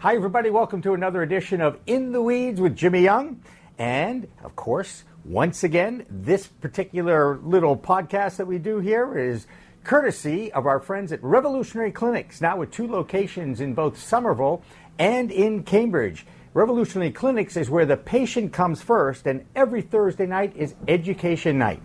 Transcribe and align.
Hi, 0.00 0.16
everybody. 0.16 0.48
Welcome 0.48 0.80
to 0.80 0.94
another 0.94 1.22
edition 1.22 1.60
of 1.60 1.78
In 1.86 2.12
the 2.12 2.22
Weeds 2.22 2.58
with 2.58 2.74
Jimmy 2.74 3.02
Young. 3.02 3.42
And, 3.76 4.28
of 4.42 4.56
course, 4.56 5.04
once 5.26 5.62
again, 5.62 6.06
this 6.08 6.46
particular 6.46 7.36
little 7.36 7.76
podcast 7.76 8.38
that 8.38 8.46
we 8.46 8.56
do 8.56 8.80
here 8.80 9.18
is 9.18 9.46
courtesy 9.84 10.50
of 10.52 10.64
our 10.64 10.80
friends 10.80 11.12
at 11.12 11.22
Revolutionary 11.22 11.92
Clinics, 11.92 12.40
now 12.40 12.56
with 12.56 12.70
two 12.70 12.86
locations 12.86 13.60
in 13.60 13.74
both 13.74 13.98
Somerville 13.98 14.62
and 14.98 15.30
in 15.30 15.64
Cambridge. 15.64 16.24
Revolutionary 16.54 17.10
Clinics 17.10 17.58
is 17.58 17.68
where 17.68 17.84
the 17.84 17.98
patient 17.98 18.54
comes 18.54 18.80
first, 18.80 19.26
and 19.26 19.44
every 19.54 19.82
Thursday 19.82 20.24
night 20.24 20.56
is 20.56 20.74
education 20.88 21.58
night. 21.58 21.82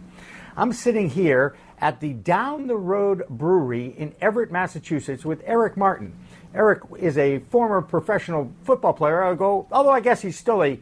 I'm 0.55 0.71
sitting 0.71 1.09
here 1.09 1.57
at 1.81 1.99
the 1.99 2.13
Down 2.13 2.67
the 2.67 2.77
Road 2.77 3.27
Brewery 3.29 3.87
in 3.87 4.15
Everett, 4.21 4.53
Massachusetts 4.53 5.25
with 5.25 5.43
Eric 5.45 5.75
Martin. 5.75 6.17
Eric 6.55 6.83
is 6.97 7.17
a 7.17 7.39
former 7.39 7.81
professional 7.81 8.51
football 8.63 8.93
player, 8.93 9.23
although 9.23 9.89
I 9.89 9.99
guess 9.99 10.21
he's 10.21 10.37
still 10.37 10.63
a 10.63 10.79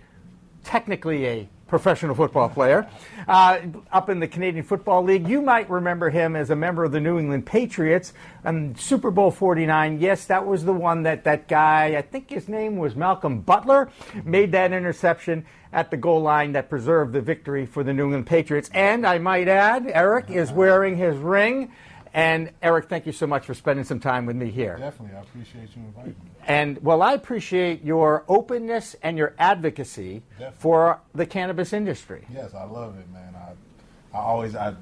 technically 0.64 1.26
a 1.26 1.50
professional 1.68 2.14
football 2.14 2.48
player 2.48 2.88
uh, 3.28 3.60
up 3.92 4.08
in 4.08 4.20
the 4.20 4.28
Canadian 4.28 4.64
Football 4.64 5.04
League. 5.04 5.28
You 5.28 5.42
might 5.42 5.68
remember 5.72 6.12
him 6.12 6.36
as 6.36 6.52
a 6.52 6.56
member 6.56 6.84
of 6.84 6.92
the 6.92 7.00
New 7.00 7.18
England 7.18 7.48
Patriots 7.48 8.14
and 8.44 8.80
Super 8.80 9.10
Bowl 9.10 9.32
49. 9.32 10.00
Yes, 10.00 10.26
that 10.26 10.46
was 10.46 10.66
the 10.66 10.74
one 10.74 11.02
that 11.02 11.24
that 11.24 11.48
guy, 11.48 11.96
I 11.98 12.04
think 12.04 12.30
his 12.30 12.48
name 12.48 12.78
was 12.78 12.96
Malcolm 12.96 13.42
Butler, 13.42 13.90
made 14.24 14.52
that 14.52 14.72
interception 14.72 15.48
at 15.72 15.90
the 15.90 15.98
goal 15.98 16.22
line 16.22 16.52
that 16.52 16.70
preserved 16.70 17.12
the 17.12 17.22
victory 17.22 17.66
for 17.66 17.84
the 17.84 17.92
New 17.92 18.04
England 18.04 18.28
Patriots. 18.28 18.70
And 18.76 19.08
I 19.08 19.18
might 19.18 19.48
add, 19.48 19.88
Eric 19.88 20.30
is 20.30 20.52
wearing 20.52 20.96
his 20.96 21.18
ring. 21.18 21.72
And 22.14 22.52
Eric, 22.62 22.90
thank 22.90 23.08
you 23.08 23.12
so 23.12 23.26
much 23.26 23.46
for 23.46 23.56
spending 23.56 23.84
some 23.84 24.00
time 24.00 24.28
with 24.28 24.36
me 24.36 24.52
here. 24.52 24.78
Definitely, 24.78 25.18
I 25.18 25.22
appreciate 25.22 25.70
you 25.76 25.82
inviting 25.84 26.12
me. 26.12 26.32
And 26.46 26.84
well, 26.84 27.02
I 27.02 27.14
appreciate 27.14 27.84
your 27.84 28.24
openness 28.28 28.96
and 29.02 29.18
your 29.18 29.34
advocacy 29.40 30.22
Definitely. 30.34 30.60
for 30.60 31.02
the 31.16 31.26
cannabis 31.26 31.74
industry. 31.74 32.28
Yes, 32.32 32.54
I 32.54 32.66
love 32.66 32.98
it, 33.00 33.12
man. 33.12 33.34
I, 33.36 34.18
I 34.18 34.22
always, 34.22 34.56
I, 34.56 34.76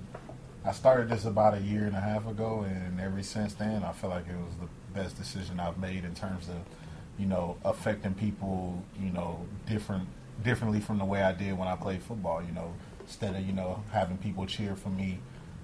I 0.65 0.73
started 0.73 1.07
this 1.07 1.23
about 1.23 1.53
a 1.53 1.61
year 1.61 1.85
and 1.85 1.95
a 1.95 2.01
half 2.01 2.27
ago, 2.27 2.65
and 2.67 2.99
ever 2.99 3.23
since 3.23 3.53
then, 3.53 3.83
I 3.83 3.93
feel 3.93 4.09
like 4.09 4.27
it 4.27 4.35
was 4.35 4.55
the 4.59 4.99
best 4.99 5.17
decision 5.17 5.59
I've 5.59 5.77
made 5.77 6.03
in 6.03 6.13
terms 6.13 6.49
of, 6.49 6.57
you 7.17 7.27
know, 7.27 7.55
affecting 7.63 8.13
people, 8.13 8.83
you 8.99 9.09
know, 9.09 9.45
different, 9.65 10.07
differently 10.43 10.81
from 10.81 10.97
the 10.97 11.05
way 11.05 11.21
I 11.21 11.31
did 11.31 11.57
when 11.57 11.69
I 11.69 11.77
played 11.77 12.03
football. 12.03 12.43
You 12.43 12.51
know, 12.51 12.73
instead 13.01 13.35
of 13.35 13.45
you 13.45 13.53
know 13.53 13.83
having 13.91 14.17
people 14.17 14.45
cheer 14.45 14.75
for 14.75 14.89
me 14.89 15.19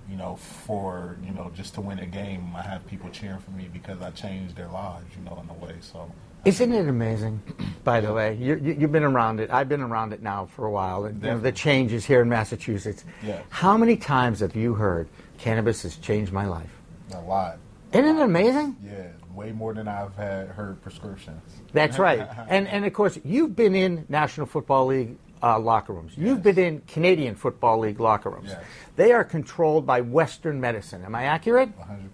you 0.10 0.18
know, 0.18 0.36
for 0.36 1.18
you 1.26 1.34
know, 1.34 1.52
just 1.54 1.74
to 1.76 1.82
win 1.82 2.00
a 2.00 2.06
game, 2.06 2.54
I 2.56 2.62
have 2.62 2.86
people 2.88 3.10
cheering 3.10 3.40
for 3.40 3.52
me 3.52 3.70
because 3.72 4.02
I 4.02 4.12
changed 4.12 4.56
their 4.56 4.68
lives, 4.70 5.06
you 5.18 5.24
know, 5.24 5.42
in 5.44 5.50
a 5.50 5.66
way. 5.66 5.76
So, 5.82 6.12
isn't 6.46 6.72
it 6.72 6.88
amazing? 6.88 7.42
By 7.84 8.00
the 8.00 8.14
way, 8.14 8.36
you, 8.36 8.56
you, 8.56 8.76
you've 8.80 8.92
been 8.92 9.04
around 9.04 9.40
it. 9.40 9.50
I've 9.52 9.70
been 9.70 9.82
around 9.82 10.14
it 10.14 10.22
now 10.22 10.46
for 10.46 10.66
a 10.66 10.72
while. 10.72 11.06
And, 11.06 11.22
you 11.22 11.30
know, 11.30 11.40
the 11.40 11.52
changes 11.52 12.06
here 12.06 12.22
in 12.22 12.30
Massachusetts. 12.30 13.04
Yes. 13.24 13.44
How 13.50 13.78
many 13.78 13.98
times 13.98 14.40
have 14.40 14.56
you 14.56 14.74
heard 14.74 15.10
cannabis 15.38 15.84
has 15.84 15.98
changed 15.98 16.32
my 16.32 16.46
life? 16.46 16.70
a 17.14 17.22
lot. 17.22 17.58
Isn't 17.94 18.18
it 18.18 18.22
amazing? 18.22 18.76
Yeah, 18.84 19.08
way 19.34 19.52
more 19.52 19.74
than 19.74 19.88
I've 19.88 20.16
had 20.16 20.50
heard 20.50 20.82
prescriptions. 20.82 21.42
That's 21.72 21.98
right. 22.00 22.28
And 22.50 22.68
and 22.68 22.86
of 22.86 22.94
course, 22.94 23.18
you've 23.24 23.56
been 23.56 23.76
in 23.76 24.06
National 24.10 24.46
Football 24.46 24.88
League 24.88 25.18
uh, 25.42 25.60
locker 25.60 25.94
rooms. 25.94 26.14
You've 26.18 26.44
been 26.44 26.60
in 26.60 26.82
Canadian 26.82 27.36
Football 27.36 27.80
League 27.80 28.00
locker 28.00 28.30
rooms. 28.30 28.50
Yes. 28.50 28.64
They 28.96 29.12
are 29.12 29.24
controlled 29.24 29.86
by 29.86 30.02
Western 30.02 30.60
medicine. 30.60 31.04
Am 31.04 31.16
I 31.16 31.24
accurate? 31.24 31.78
100%. 31.78 32.08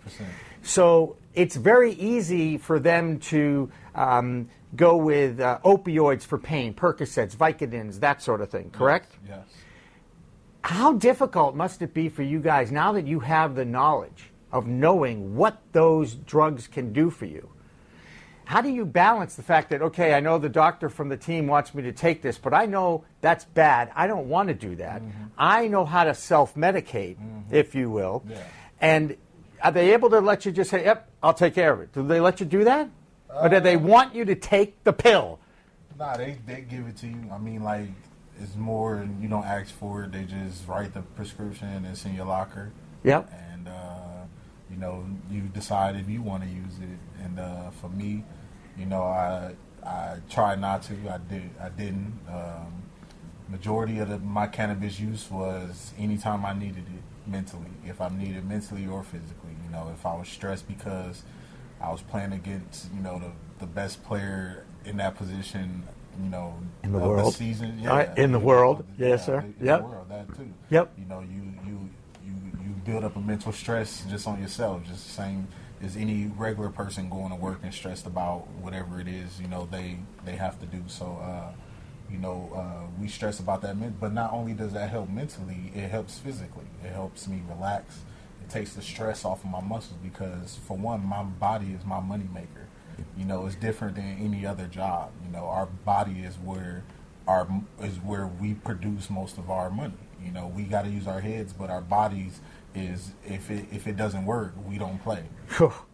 So 0.62 1.18
it's 1.34 1.56
very 1.56 1.94
easy 1.94 2.58
for 2.58 2.80
them 2.80 3.20
to 3.20 3.72
um, 3.96 4.50
go 4.76 4.98
with 4.98 5.40
uh, 5.40 5.60
opioids 5.64 6.24
for 6.24 6.38
pain, 6.38 6.74
Percocets, 6.74 7.36
Vicodins, 7.36 8.00
that 8.00 8.22
sort 8.22 8.42
of 8.42 8.50
thing, 8.50 8.70
correct? 8.72 9.14
Yes. 9.28 9.46
How 10.64 10.94
difficult 10.94 11.56
must 11.56 11.82
it 11.82 11.94
be 11.94 12.08
for 12.08 12.24
you 12.24 12.40
guys 12.40 12.72
now 12.72 12.94
that 12.94 13.06
you 13.06 13.20
have 13.20 13.56
the 13.56 13.66
knowledge 13.66 14.32
of 14.52 14.66
knowing 14.66 15.36
what 15.36 15.62
those 15.74 16.16
drugs 16.16 16.68
can 16.68 16.94
do 16.94 17.10
for 17.10 17.26
you? 17.26 17.50
How 18.54 18.62
do 18.62 18.70
you 18.70 18.86
balance 18.86 19.34
the 19.34 19.42
fact 19.42 19.72
that, 19.72 19.82
okay, 19.82 20.14
I 20.14 20.20
know 20.20 20.38
the 20.38 20.48
doctor 20.48 20.88
from 20.88 21.10
the 21.10 21.18
team 21.18 21.48
wants 21.48 21.74
me 21.74 21.82
to 21.82 21.92
take 21.92 22.22
this, 22.22 22.38
but 22.38 22.54
I 22.54 22.68
know 22.68 23.04
that's 23.20 23.46
bad. 23.46 23.92
I 23.96 24.06
don't 24.06 24.30
want 24.30 24.50
to 24.50 24.54
do 24.54 24.76
that. 24.76 25.02
I 25.36 25.68
know 25.68 25.86
how 25.86 26.04
to 26.04 26.14
self 26.14 26.54
medicate, 26.54 27.18
if 27.52 27.74
you 27.74 27.90
will. 27.90 28.24
Yeah. 28.30 28.44
And 28.80 29.18
are 29.64 29.72
they 29.72 29.94
able 29.94 30.12
to 30.12 30.20
let 30.20 30.46
you 30.46 30.52
just 30.52 30.70
say, 30.70 30.84
yep, 30.86 31.10
I'll 31.24 31.34
take 31.34 31.56
care 31.56 31.74
of 31.74 31.82
it? 31.82 31.94
Do 31.94 32.06
they 32.06 32.20
let 32.20 32.40
you 32.42 32.46
do 32.46 32.64
that? 32.66 32.92
or 33.36 33.50
do 33.50 33.60
they 33.60 33.76
want 33.76 34.14
you 34.14 34.24
to 34.26 34.36
take 34.36 34.84
the 34.84 34.94
pill? 34.94 35.40
Nah, 35.98 36.16
they, 36.16 36.38
they 36.46 36.62
give 36.62 36.86
it 36.86 36.98
to 36.98 37.08
you. 37.08 37.32
I 37.32 37.40
mean, 37.40 37.64
like, 37.64 37.90
it's 38.40 38.56
more, 38.56 39.10
you 39.20 39.30
don't 39.30 39.46
ask 39.46 39.74
for 39.74 40.04
it. 40.04 40.12
They 40.12 40.26
just 40.26 40.68
write 40.68 40.94
the 40.94 41.02
prescription 41.02 41.70
and 41.70 41.88
it's 41.88 42.06
in 42.06 42.14
your 42.14 42.26
locker. 42.26 42.72
Yep. 43.04 43.32
and 43.50 43.68
uh, 43.68 44.04
you 44.70 44.78
know 44.78 45.06
you 45.30 45.42
decide 45.42 45.96
if 45.96 46.08
you 46.08 46.22
want 46.22 46.44
to 46.44 46.50
use 46.50 46.78
it. 46.82 47.24
And 47.24 47.40
uh, 47.40 47.72
for 47.72 47.90
me, 47.90 48.24
you 48.78 48.86
know, 48.86 49.04
I 49.04 49.54
I 49.86 50.18
tried 50.30 50.60
not 50.60 50.84
to. 50.84 50.94
I 51.10 51.18
did. 51.18 51.50
I 51.60 51.70
didn't. 51.70 52.20
Um, 52.28 52.84
majority 53.50 54.00
of 54.00 54.10
the, 54.10 54.18
my 54.20 54.48
cannabis 54.48 55.00
use 55.00 55.30
was 55.30 55.94
anytime 56.00 56.46
I 56.46 56.54
needed 56.54 56.86
it 56.88 57.30
mentally. 57.30 57.70
If 57.86 58.02
I 58.02 58.10
needed 58.10 58.48
mentally 58.48 58.88
or 58.88 59.04
physically, 59.04 59.56
you 59.66 59.72
know, 59.72 59.92
if 59.94 60.06
I 60.06 60.16
was 60.16 60.28
stressed 60.28 60.68
because 60.68 61.24
I 61.82 61.92
was 61.92 62.02
playing 62.02 62.34
against 62.34 62.92
you 62.96 63.02
know 63.02 63.20
the 63.20 63.32
the 63.60 63.68
best 63.68 64.04
player 64.04 64.66
in 64.86 64.98
that 64.98 65.16
position. 65.16 65.84
You 66.24 66.30
know, 66.30 66.54
In 66.84 66.92
the 66.92 67.00
world. 67.00 67.34
season, 67.34 67.82
Uh, 67.88 68.14
in 68.18 68.32
the 68.32 68.38
world. 68.40 68.86
know, 69.00 69.08
Yes, 69.08 69.26
sir. 69.26 69.40
In 69.40 69.66
Yep. 69.66 69.80
the 69.80 69.86
world, 69.88 70.10
that 70.10 70.36
too. 70.36 70.54
Yep. 70.70 70.92
You 71.00 71.06
know, 71.06 71.22
you 71.22 71.42
you 71.66 71.90
you 72.24 72.34
you 72.64 72.70
build 72.86 73.04
up 73.04 73.16
a 73.16 73.20
mental 73.20 73.52
stress 73.52 74.06
just 74.08 74.28
on 74.28 74.40
yourself, 74.40 74.84
just 74.84 75.08
the 75.08 75.12
same 75.12 75.48
as 75.84 75.98
any 75.98 76.32
regular 76.38 76.70
person 76.70 77.10
going 77.10 77.30
to 77.30 77.36
work 77.36 77.60
and 77.64 77.74
stressed 77.74 78.08
about 78.08 78.48
whatever 78.62 79.02
it 79.02 79.08
is 79.08 79.42
you 79.42 79.48
know 79.48 79.68
they 79.70 79.98
they 80.26 80.36
have 80.36 80.60
to 80.60 80.66
do. 80.66 80.84
So, 80.88 81.20
uh, 81.22 81.52
you 82.10 82.18
know, 82.18 82.52
uh, 82.56 82.88
we 83.00 83.08
stress 83.08 83.40
about 83.40 83.62
that, 83.62 84.00
but 84.00 84.14
not 84.14 84.32
only 84.34 84.54
does 84.54 84.74
that 84.74 84.90
help 84.90 85.10
mentally, 85.10 85.72
it 85.74 85.90
helps 85.90 86.20
physically. 86.20 86.66
It 86.84 86.92
helps 86.92 87.28
me 87.28 87.42
relax. 87.48 88.02
It 88.42 88.50
takes 88.50 88.74
the 88.74 88.82
stress 88.82 89.26
off 89.26 89.44
of 89.44 89.50
my 89.50 89.62
muscles 89.62 89.98
because, 90.04 90.60
for 90.68 90.78
one, 90.78 91.06
my 91.06 91.24
body 91.24 91.72
is 91.72 91.86
my 91.86 92.00
moneymaker. 92.00 92.68
You 93.18 93.26
know, 93.26 93.46
it's 93.48 93.56
different 93.56 93.96
than 93.96 94.18
any 94.20 94.46
other 94.46 94.68
job. 94.68 95.12
You 95.26 95.32
know, 95.32 95.46
our 95.46 95.66
body 95.66 96.22
is 96.22 96.36
where 96.36 96.84
our 97.28 97.48
is 97.82 97.98
where 97.98 98.28
we 98.28 98.54
produce 98.54 99.10
most 99.10 99.38
of 99.38 99.50
our 99.50 99.70
money. 99.70 99.94
You 100.24 100.32
know, 100.32 100.48
we 100.48 100.64
got 100.64 100.84
to 100.84 100.90
use 100.90 101.08
our 101.08 101.20
heads, 101.20 101.52
but 101.54 101.70
our 101.70 101.82
bodies 101.82 102.40
is 102.76 103.14
if 103.26 103.50
it 103.52 103.66
if 103.72 103.88
it 103.88 103.96
doesn't 103.96 104.26
work, 104.26 104.54
we 104.68 104.78
don't 104.78 105.02
play. 105.04 105.24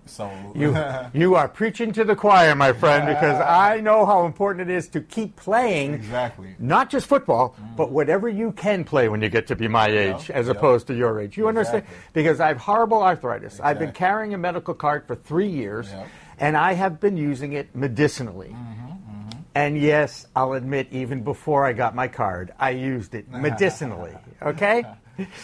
So 0.06 0.32
You, 0.56 0.76
you 1.14 1.36
are 1.36 1.48
preaching 1.48 1.92
to 1.94 2.04
the 2.04 2.16
choir, 2.16 2.56
my 2.56 2.74
friend, 2.74 3.06
because 3.06 3.40
I 3.40 3.80
know 3.80 4.06
how 4.06 4.26
important 4.26 4.70
it 4.70 4.74
is 4.74 4.88
to 4.90 5.02
keep 5.02 5.36
playing. 5.36 5.94
Exactly. 5.94 6.56
Not 6.58 6.90
just 6.90 7.06
football, 7.06 7.56
but 7.78 7.92
whatever 7.92 8.28
you 8.28 8.52
can 8.54 8.84
play 8.84 9.08
when 9.10 9.22
you 9.22 9.30
get 9.30 9.48
to 9.48 9.56
be 9.56 9.68
my 9.68 9.88
age, 9.88 10.32
as 10.32 10.48
yep. 10.48 10.56
opposed 10.58 10.88
to 10.88 10.96
your 10.96 11.20
age. 11.20 11.38
You 11.38 11.48
understand? 11.48 11.84
Because 12.14 12.40
I 12.40 12.48
have 12.48 12.58
horrible 12.58 13.04
arthritis. 13.04 13.60
I've 13.60 13.78
been 13.80 13.92
carrying 13.92 14.34
a 14.34 14.38
medical 14.38 14.74
card 14.74 15.06
for 15.06 15.16
three 15.16 15.50
years, 15.50 15.90
Yep. 15.92 16.08
and 16.40 16.58
I 16.58 16.74
have 16.74 17.00
been 17.00 17.18
using 17.18 17.54
it 17.54 17.76
medicinally. 17.76 18.50
Mm-hmm, 18.50 19.40
And 19.56 19.78
yes, 19.78 20.26
I'll 20.36 20.54
admit, 20.54 20.88
even 20.92 21.22
before 21.24 21.66
I 21.66 21.74
got 21.74 21.94
my 21.94 22.08
card, 22.08 22.52
I 22.58 22.72
used 22.72 23.14
it 23.14 23.30
medicinally. 23.32 24.16
Okay? 24.42 24.84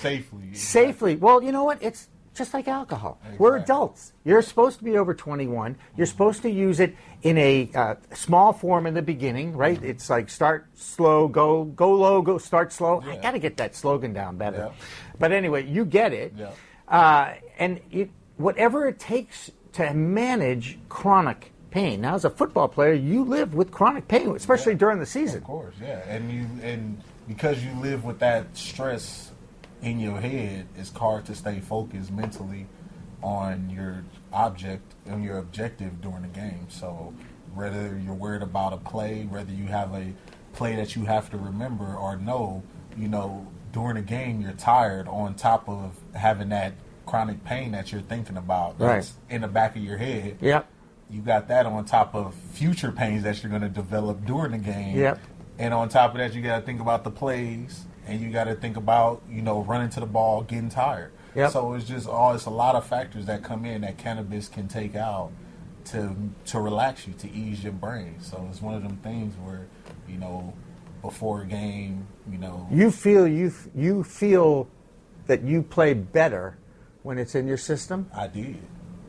safely. 0.01 0.53
safely. 0.53 1.15
Well, 1.15 1.41
you 1.43 1.51
know 1.51 1.63
what? 1.63 1.81
It's 1.81 2.09
just 2.33 2.53
like 2.53 2.67
alcohol. 2.67 3.19
We're 3.37 3.57
adults. 3.57 4.11
You're 4.25 4.41
supposed 4.41 4.79
to 4.79 4.83
be 4.83 4.97
over 4.97 5.13
21. 5.13 5.77
You're 5.95 6.05
supposed 6.05 6.41
to 6.41 6.49
use 6.49 6.79
it 6.81 6.95
in 7.23 7.37
a 7.37 7.69
uh, 7.73 7.95
small 8.13 8.51
form 8.51 8.85
in 8.87 8.93
the 8.93 9.01
beginning, 9.01 9.55
right? 9.55 9.81
It's 9.81 10.09
like 10.09 10.29
start 10.29 10.67
slow, 10.75 11.27
go 11.29 11.63
go 11.63 11.93
low, 11.93 12.21
go 12.21 12.37
start 12.37 12.73
slow. 12.73 13.01
I 13.01 13.15
got 13.17 13.31
to 13.31 13.39
get 13.39 13.55
that 13.57 13.73
slogan 13.75 14.11
down 14.11 14.37
better. 14.37 14.57
Yeah. 14.57 14.71
But 15.17 15.31
anyway, 15.31 15.65
you 15.65 15.85
get 15.85 16.11
it. 16.11 16.33
Yeah. 16.35 16.51
Uh, 16.89 17.35
and 17.57 17.79
it, 17.91 18.09
whatever 18.37 18.85
it 18.87 18.99
takes 18.99 19.49
to 19.73 19.93
manage 19.93 20.77
chronic 20.89 21.51
pain. 21.71 22.01
Now, 22.01 22.15
as 22.15 22.25
a 22.25 22.29
football 22.29 22.67
player, 22.67 22.93
you 22.93 23.23
live 23.23 23.53
with 23.53 23.71
chronic 23.71 24.07
pain, 24.07 24.29
especially 24.35 24.73
Yeah. 24.73 24.79
during 24.79 24.99
the 24.99 25.05
season. 25.05 25.37
Of 25.37 25.43
course, 25.45 25.75
yeah, 25.81 26.01
and 26.07 26.31
you 26.31 26.45
and 26.63 27.01
because 27.27 27.63
you 27.63 27.71
live 27.81 28.03
with 28.03 28.19
that 28.19 28.55
stress 28.55 29.31
in 29.85 29.99
your 29.99 30.19
head, 30.19 30.67
it's 30.75 30.91
hard 30.91 31.25
to 31.25 31.35
stay 31.35 31.59
focused 31.59 32.11
mentally 32.11 32.65
on 33.21 33.69
your 33.69 34.03
object 34.33 34.93
on 35.09 35.23
your 35.23 35.37
objective 35.37 36.01
during 36.01 36.23
the 36.23 36.27
game. 36.27 36.65
So 36.69 37.13
whether 37.53 37.97
you're 38.03 38.13
worried 38.15 38.41
about 38.41 38.73
a 38.73 38.77
play, 38.77 39.23
whether 39.29 39.51
you 39.51 39.67
have 39.67 39.93
a 39.93 40.13
play 40.53 40.75
that 40.75 40.95
you 40.95 41.05
have 41.05 41.29
to 41.29 41.37
remember 41.37 41.95
or 41.95 42.17
know, 42.17 42.63
you 42.97 43.07
know, 43.07 43.47
during 43.71 43.97
a 43.97 44.01
game 44.01 44.41
you're 44.41 44.53
tired 44.53 45.07
on 45.07 45.35
top 45.35 45.69
of 45.69 45.95
having 46.15 46.49
that 46.49 46.73
chronic 47.05 47.43
pain 47.43 47.71
that 47.73 47.91
you're 47.91 48.01
thinking 48.01 48.37
about 48.37 48.79
Right. 48.79 48.95
that's 48.95 49.13
in 49.29 49.41
the 49.41 49.47
back 49.47 49.75
of 49.75 49.83
your 49.83 49.97
head 49.97 50.37
Yep. 50.41 50.65
you 51.09 51.21
got 51.21 51.47
that 51.49 51.65
on 51.67 51.85
top 51.85 52.15
of 52.15 52.33
future 52.33 52.91
pains 52.91 53.23
that 53.23 53.43
you're 53.43 53.49
going 53.51 53.61
to 53.61 53.69
develop 53.69 54.25
during 54.25 54.51
the 54.53 54.57
game. 54.57 54.97
Yep. 54.97 55.19
And 55.59 55.73
on 55.73 55.87
top 55.89 56.11
of 56.11 56.17
that, 56.17 56.33
you 56.33 56.41
got 56.41 56.59
to 56.59 56.65
think 56.65 56.81
about 56.81 57.03
the 57.05 57.11
plays, 57.11 57.85
and 58.07 58.21
you 58.21 58.29
got 58.29 58.45
to 58.45 58.55
think 58.55 58.77
about 58.77 59.21
you 59.29 59.41
know 59.41 59.61
running 59.63 59.89
to 59.91 59.99
the 59.99 60.05
ball, 60.05 60.41
getting 60.41 60.69
tired. 60.69 61.11
Yep. 61.35 61.51
So 61.51 61.73
it's 61.73 61.85
just 61.85 62.07
all 62.07 62.33
it's 62.33 62.45
a 62.45 62.49
lot 62.49 62.75
of 62.75 62.85
factors 62.85 63.25
that 63.25 63.43
come 63.43 63.65
in 63.65 63.81
that 63.81 63.97
cannabis 63.97 64.47
can 64.47 64.67
take 64.67 64.95
out 64.95 65.31
to 65.85 66.15
to 66.47 66.59
relax 66.59 67.07
you, 67.07 67.13
to 67.13 67.31
ease 67.31 67.63
your 67.63 67.73
brain. 67.73 68.15
So 68.21 68.47
it's 68.49 68.61
one 68.61 68.73
of 68.73 68.83
them 68.83 68.97
things 68.97 69.35
where 69.37 69.67
you 70.07 70.17
know 70.17 70.53
before 71.01 71.41
a 71.41 71.45
game, 71.45 72.07
you 72.31 72.37
know, 72.39 72.67
You 72.71 72.89
feel 72.89 73.27
you 73.27 73.51
you 73.75 74.03
feel 74.03 74.67
that 75.27 75.43
you 75.43 75.61
play 75.61 75.93
better 75.93 76.57
when 77.03 77.17
it's 77.19 77.35
in 77.35 77.47
your 77.47 77.57
system. 77.57 78.09
I 78.13 78.27
did. 78.27 78.57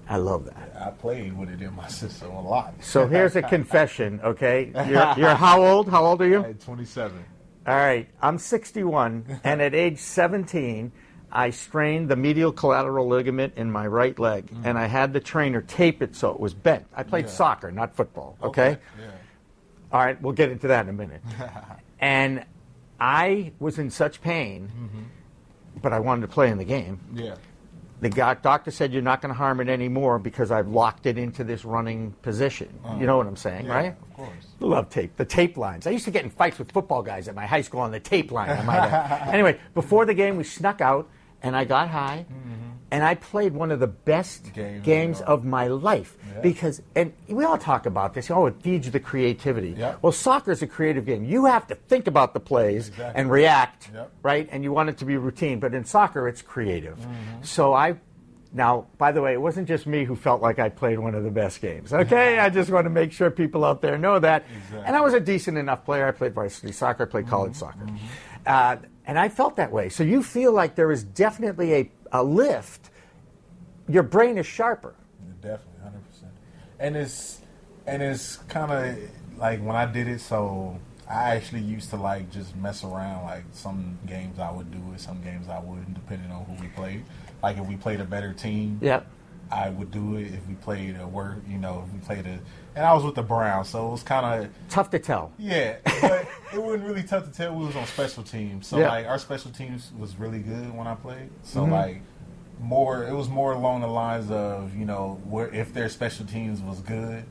I 0.09 0.19
love 0.19 0.45
that. 0.45 0.73
I 0.79 0.91
played 0.91 1.37
with 1.37 1.51
it 1.51 1.61
in 1.63 1.75
my 1.75 1.89
system 2.03 2.31
a 2.31 2.41
lot. 2.41 2.75
So 2.81 3.07
here's 3.07 3.35
a 3.37 3.43
confession, 3.57 4.21
okay? 4.23 4.71
You're, 4.75 5.15
you're 5.17 5.35
how 5.35 5.65
old? 5.65 5.89
How 5.89 6.05
old 6.05 6.23
are 6.23 6.29
you? 6.29 6.41
At 6.45 6.61
27. 6.61 7.25
All 7.67 7.75
right, 7.77 8.09
I'm 8.23 8.39
61, 8.39 9.41
and 9.45 9.61
at 9.61 9.75
age 9.75 9.99
17, 9.99 10.93
I 11.33 11.51
strained 11.51 12.09
the 12.09 12.15
medial 12.17 12.53
collateral 12.53 13.09
ligament 13.09 13.55
in 13.57 13.71
my 13.73 13.87
right 13.87 14.17
leg, 14.19 14.49
and 14.65 14.79
I 14.79 14.87
had 14.87 15.13
the 15.13 15.21
trainer 15.21 15.61
tape 15.63 16.01
it 16.01 16.15
so 16.15 16.31
it 16.31 16.39
was 16.39 16.55
bent. 16.55 16.87
I 16.95 17.03
played 17.03 17.25
Mm. 17.25 17.29
Yeah. 17.29 17.35
soccer, 17.35 17.73
not 17.73 17.97
football, 17.97 18.37
okay? 18.43 18.79
Yeah. 18.99 19.07
All 19.93 20.01
right, 20.01 20.21
we'll 20.23 20.33
get 20.33 20.51
into 20.51 20.69
that 20.69 20.85
in 20.85 20.91
a 20.91 20.93
minute. 20.93 21.23
and 22.01 22.45
I 23.01 23.53
was 23.59 23.79
in 23.79 23.91
such 23.91 24.21
pain, 24.23 24.71
but 25.83 25.93
I 25.93 25.99
wanted 25.99 26.23
to 26.23 26.29
play 26.29 26.51
in 26.51 26.59
the 26.59 26.65
game. 26.65 27.01
Yeah. 27.15 27.35
The 28.11 28.39
doctor 28.43 28.71
said 28.71 28.93
you're 28.93 29.03
not 29.03 29.21
going 29.21 29.33
to 29.33 29.39
harm 29.39 29.61
it 29.61 29.69
anymore 29.69 30.19
because 30.19 30.51
I've 30.51 30.69
locked 30.69 31.07
it 31.07 31.19
into 31.19 31.45
this 31.45 31.65
running 31.65 32.13
position. 32.23 32.69
You 32.85 32.91
uh-huh. 32.91 33.05
know 33.05 33.17
what 33.19 33.27
I'm 33.27 33.37
saying, 33.37 33.67
Yeah, 33.67 33.75
right? 33.75 33.97
Of 34.01 34.15
course. 34.15 34.47
Love 34.61 34.91
tape. 34.91 35.17
The 35.17 35.25
tape 35.25 35.57
lines. 35.57 35.87
I 35.87 35.91
used 35.91 36.05
to 36.07 36.11
get 36.11 36.25
in 36.25 36.31
fights 36.31 36.59
with 36.59 36.73
football 36.73 37.03
guys 37.03 37.29
at 37.29 37.35
my 37.35 37.47
high 37.47 37.63
school 37.63 37.81
on 37.81 37.93
the 37.93 38.01
tape 38.01 38.31
line. 38.31 38.51
I 38.51 38.63
might 38.63 38.79
add. 38.79 39.29
anyway, 39.35 39.59
before 39.75 40.05
the 40.05 40.15
game, 40.15 40.37
we 40.37 40.45
snuck 40.45 40.81
out 40.81 41.09
and 41.43 41.57
I 41.57 41.65
got 41.65 41.89
high, 41.89 42.27
mm-hmm. 42.31 42.66
And 42.91 43.03
I 43.05 43.15
played 43.17 43.53
one 43.53 43.71
of 43.73 43.81
the 43.81 43.87
best 43.87 44.45
Mm-hmm. 44.55 44.83
Games 44.83 45.21
of 45.21 45.27
of 45.41 45.45
my 45.45 45.67
life 45.67 46.17
Yeah. 46.35 46.41
because, 46.41 46.81
and 46.95 47.13
we 47.29 47.45
all 47.45 47.59
talk 47.59 47.85
about 47.87 48.15
this. 48.15 48.31
Oh, 48.31 48.47
it 48.47 48.55
feeds 48.63 48.91
the 48.91 49.01
creativity. 49.01 49.71
Yep. 49.77 49.99
Well, 50.03 50.13
soccer 50.13 50.53
is 50.53 50.63
a 50.63 50.67
creative 50.67 51.05
game. 51.05 51.25
You 51.25 51.45
have 51.47 51.67
to 51.67 51.75
think 51.75 52.07
about 52.07 52.33
the 52.33 52.41
plays 52.41 52.89
Exactly. 52.89 53.21
and 53.21 53.31
react, 53.31 53.91
Yep. 53.93 54.13
right? 54.23 54.49
And 54.53 54.63
you 54.65 54.73
want 54.73 54.89
it 54.89 54.99
to 54.99 55.05
be 55.05 55.17
routine. 55.17 55.59
But 55.61 55.75
in 55.75 55.85
soccer, 55.85 56.27
it's 56.29 56.43
creative. 56.43 56.99
Mm-hmm. 56.99 57.43
So 57.43 57.73
I. 57.75 57.97
Now, 58.53 58.87
by 58.97 59.13
the 59.13 59.21
way, 59.21 59.35
it 59.35 59.41
wasn't 59.41 59.69
just 59.69 59.87
me 59.87 60.05
who 60.05 60.17
felt 60.17 60.41
like 60.41 60.59
I 60.59 60.71
played 60.71 60.99
one 60.99 61.15
of 61.15 61.25
the 61.25 61.31
best 61.31 61.61
games. 61.61 61.93
Okay, 62.03 62.39
I 62.39 62.49
just 62.49 62.71
want 62.71 62.85
to 62.87 62.91
make 62.91 63.13
sure 63.13 63.31
people 63.31 63.65
out 63.65 63.83
there 63.83 63.99
know 63.99 64.19
that. 64.19 64.45
Exactly. 64.57 64.83
And 64.87 64.97
I 64.97 65.01
was 65.03 65.13
a 65.13 65.21
decent 65.21 65.59
enough 65.59 65.85
player. 65.85 66.07
I 66.07 66.13
played 66.13 66.33
varsity 66.33 66.73
soccer, 66.73 67.03
I 67.03 67.07
played 67.07 67.27
college 67.29 67.55
soccer. 67.57 67.87
Uh, 68.47 68.77
and 69.05 69.19
I 69.19 69.29
felt 69.29 69.57
that 69.57 69.73
way. 69.73 69.89
So 69.91 70.05
you 70.05 70.23
feel 70.23 70.53
like 70.53 70.75
there 70.77 70.91
is 70.91 71.03
definitely 71.05 71.75
a, 71.75 71.91
a 72.13 72.23
lift. 72.23 72.91
Your 73.89 74.03
brain 74.03 74.39
is 74.39 74.47
sharper. 74.47 74.95
Definitely, 75.43 75.81
hundred 75.83 76.09
percent. 76.11 76.33
And 76.79 76.97
it's 76.97 77.41
and 77.87 78.03
it's 78.03 78.37
kind 78.49 78.73
of 78.73 78.99
like 79.39 79.61
when 79.61 79.77
I 79.77 79.87
did 79.87 80.09
it. 80.09 80.21
So 80.21 80.79
I 81.09 81.37
actually 81.37 81.61
used 81.63 81.91
to 81.91 81.97
like 81.97 82.31
just 82.31 82.57
mess 82.57 82.83
around. 82.85 83.25
Like 83.25 83.45
some 83.53 83.99
games 84.07 84.39
I 84.39 84.51
would 84.51 84.71
do 84.71 84.79
it, 84.95 85.01
some 85.01 85.23
games 85.23 85.49
I 85.49 85.61
wouldn't, 85.61 85.95
depending 85.95 86.31
on 86.31 86.45
who 86.47 86.55
we 86.61 86.69
played. 86.69 87.05
Like 87.43 87.59
if 87.59 87.67
we 87.67 87.77
played 87.77 88.01
a 88.01 88.05
better 88.05 88.33
team, 88.33 88.79
Yep. 88.83 89.07
I 89.53 89.71
would 89.71 89.93
do 89.93 90.17
it. 90.17 90.35
If 90.35 90.47
we 90.49 90.55
played 90.55 90.99
a 91.01 91.07
word, 91.07 91.43
you 91.49 91.59
know, 91.59 91.85
if 91.87 91.93
we 91.93 92.01
played 92.01 92.27
a, 92.27 92.41
and 92.77 92.85
I 92.85 92.93
was 92.95 93.03
with 93.05 93.15
the 93.17 93.23
Browns, 93.23 93.69
so 93.71 93.89
it 93.89 93.91
was 93.91 94.03
kind 94.03 94.45
of 94.45 94.51
Tough 94.69 94.91
to 94.91 94.99
tell. 94.99 95.33
yeah, 95.39 95.77
but 96.03 96.29
it 96.55 96.63
wasn't 96.63 96.85
really 96.85 97.03
tough 97.03 97.25
to 97.25 97.33
tell. 97.33 97.55
We 97.55 97.67
was 97.67 97.75
on 97.77 97.87
special 97.87 98.23
teams, 98.23 98.67
so 98.69 98.79
Yeah. 98.79 98.89
like 98.91 99.07
our 99.07 99.19
special 99.19 99.51
teams 99.51 99.91
was 99.99 100.17
really 100.17 100.39
good 100.41 100.77
when 100.77 100.87
I 100.87 100.95
played. 100.95 101.31
So 101.43 101.63
Mm-hmm. 101.63 101.73
like 101.73 102.03
more, 102.61 103.05
it 103.07 103.15
was 103.15 103.29
more 103.29 103.53
along 103.53 103.81
the 103.81 103.87
lines 103.89 104.31
of 104.31 104.75
you 104.77 104.85
know 104.85 105.21
where 105.29 105.49
if 105.49 105.73
their 105.75 105.89
special 105.89 106.25
teams 106.27 106.61
was 106.61 106.81
good, 106.81 107.25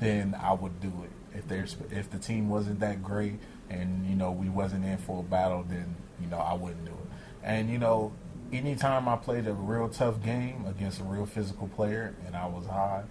then 0.00 0.34
I 0.40 0.52
would 0.52 0.80
do 0.80 0.92
it. 1.04 1.38
If 1.38 1.46
there's 1.48 1.76
if 1.90 2.10
the 2.10 2.18
team 2.18 2.48
wasn't 2.48 2.80
that 2.80 3.02
great 3.02 3.38
and 3.70 4.06
you 4.06 4.14
know 4.16 4.30
we 4.32 4.48
wasn't 4.48 4.84
in 4.84 4.96
for 4.98 5.20
a 5.20 5.22
battle, 5.22 5.64
then 5.68 5.94
you 6.20 6.26
know 6.28 6.38
I 6.38 6.54
wouldn't 6.54 6.84
do 6.84 6.90
it. 6.92 7.08
And 7.42 7.70
you 7.70 7.78
know 7.78 8.12
anytime 8.52 9.08
I 9.08 9.16
played 9.16 9.46
a 9.46 9.52
real 9.52 9.88
tough 9.88 10.22
game 10.22 10.64
against 10.66 11.00
a 11.00 11.04
real 11.04 11.26
physical 11.26 11.66
player 11.68 12.14
and 12.26 12.36
I 12.36 12.46
was 12.46 12.64
high, 12.66 13.02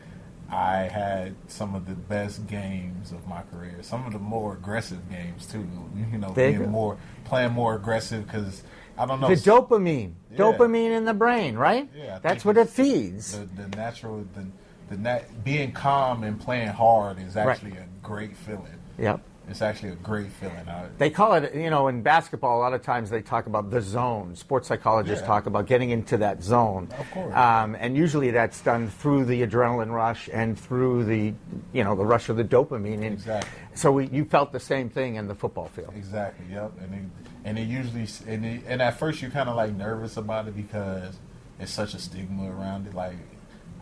I 0.50 0.84
had 0.84 1.36
some 1.48 1.74
of 1.76 1.88
the 1.88 1.96
best 1.96 2.46
games 2.48 3.12
of 3.12 3.28
my 3.28 3.42
career. 3.52 3.78
Some 3.82 4.06
of 4.06 4.14
the 4.14 4.20
more 4.20 4.54
aggressive 4.54 5.10
games 5.10 5.46
too. 5.48 5.68
You 6.12 6.18
know, 6.18 6.30
being 6.32 6.70
more 6.70 6.98
playing 7.24 7.52
more 7.54 7.76
aggressive 7.76 8.26
because 8.26 8.64
I 8.98 9.06
don't 9.06 9.20
know 9.20 9.28
The 9.28 9.36
dopamine. 9.36 10.14
Yeah. 10.32 10.38
Dopamine 10.38 10.92
in 10.96 11.06
the 11.06 11.14
brain, 11.14 11.56
right? 11.56 11.90
Yeah, 11.98 12.18
I 12.18 12.20
That's 12.20 12.46
what 12.46 12.58
it 12.58 12.70
feeds. 12.70 13.38
the, 13.38 13.46
the 13.64 13.68
natural 13.76 14.26
the 14.36 14.46
the 14.88 14.98
nat, 14.98 15.44
being 15.44 15.72
calm 15.72 16.24
and 16.24 16.40
playing 16.40 16.68
hard 16.68 17.20
is 17.20 17.36
Right. 17.36 17.48
actually 17.48 17.72
a 17.72 17.88
great 18.04 18.38
feeling. 18.38 18.80
Yep. 19.00 19.20
It's 19.48 19.62
actually 19.62 19.90
a 19.90 19.96
great 19.96 20.28
feeling. 20.28 20.68
I, 20.68 20.88
They 20.98 21.10
call 21.10 21.34
it, 21.34 21.54
you 21.54 21.70
know, 21.70 21.88
in 21.88 22.02
basketball, 22.02 22.58
a 22.60 22.62
lot 22.62 22.74
of 22.74 22.82
times 22.82 23.10
they 23.10 23.22
talk 23.22 23.46
about 23.46 23.70
the 23.70 23.80
zone. 23.82 24.36
Sports 24.36 24.68
psychologists 24.68 25.22
Yeah. 25.22 25.28
talk 25.28 25.46
about 25.46 25.68
getting 25.68 25.92
into 25.92 26.18
that 26.18 26.42
zone. 26.44 26.88
Of 26.98 27.12
course. 27.12 27.36
Um, 27.36 27.76
and 27.80 27.96
usually 27.96 28.32
that's 28.32 28.60
done 28.62 28.90
through 28.90 29.26
the 29.26 29.46
adrenaline 29.46 29.92
rush 29.94 30.30
and 30.34 30.58
through 30.60 31.04
the, 31.06 31.34
you 31.74 31.84
know, 31.84 31.96
the 31.96 32.06
rush 32.06 32.30
of 32.30 32.38
the 32.38 32.44
dopamine. 32.44 32.96
And 32.96 33.14
Exactly. 33.14 33.50
So 33.76 33.92
we, 33.92 34.08
you 34.08 34.26
felt 34.26 34.52
the 34.52 34.60
same 34.60 34.90
thing 34.90 35.16
in 35.16 35.28
the 35.28 35.36
football 35.36 35.68
field. 35.68 35.94
Exactly. 35.96 36.46
Yep. 36.52 36.72
And 36.82 36.94
it, 36.94 37.02
and 37.44 37.60
it 37.60 37.68
usually 37.68 38.08
and 38.28 38.46
it, 38.46 38.64
and 38.68 38.82
at 38.82 38.98
first 38.98 39.22
you're 39.22 39.32
kind 39.32 39.48
of 39.50 39.56
like 39.56 39.74
nervous 39.76 40.18
about 40.18 40.48
it 40.48 40.56
because 40.56 41.16
it's 41.60 41.72
such 41.72 41.94
a 41.94 42.00
stigma 42.00 42.50
around 42.52 42.88
it. 42.88 42.94
Like 42.96 43.16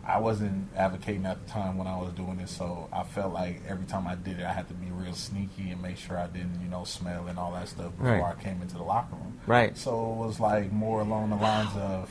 I 0.06 0.18
wasn't 0.18 0.68
advocating 0.76 1.24
at 1.26 1.44
the 1.44 1.50
time 1.50 1.78
when 1.78 1.86
I 1.86 1.96
was 1.96 2.12
doing 2.12 2.38
it, 2.40 2.48
so 2.48 2.88
I 2.92 3.04
felt 3.04 3.32
like 3.32 3.62
every 3.68 3.86
time 3.86 4.06
I 4.06 4.14
did 4.14 4.38
it, 4.38 4.44
I 4.44 4.52
had 4.52 4.68
to 4.68 4.74
be 4.74 4.90
real 4.90 5.14
sneaky 5.14 5.70
and 5.70 5.80
make 5.80 5.96
sure 5.96 6.18
I 6.18 6.26
didn't, 6.26 6.60
you 6.62 6.68
know, 6.68 6.84
smell 6.84 7.26
and 7.26 7.38
all 7.38 7.52
that 7.52 7.68
stuff 7.68 7.90
before 7.96 8.12
Right. 8.12 8.36
I 8.38 8.42
came 8.42 8.60
into 8.62 8.76
the 8.76 8.82
locker 8.82 9.16
room. 9.16 9.38
Right. 9.46 9.76
So 9.78 9.90
it 10.12 10.16
was 10.26 10.40
like 10.40 10.70
more 10.72 11.00
along 11.00 11.30
the 11.30 11.36
lines 11.36 11.70
of, 11.76 12.10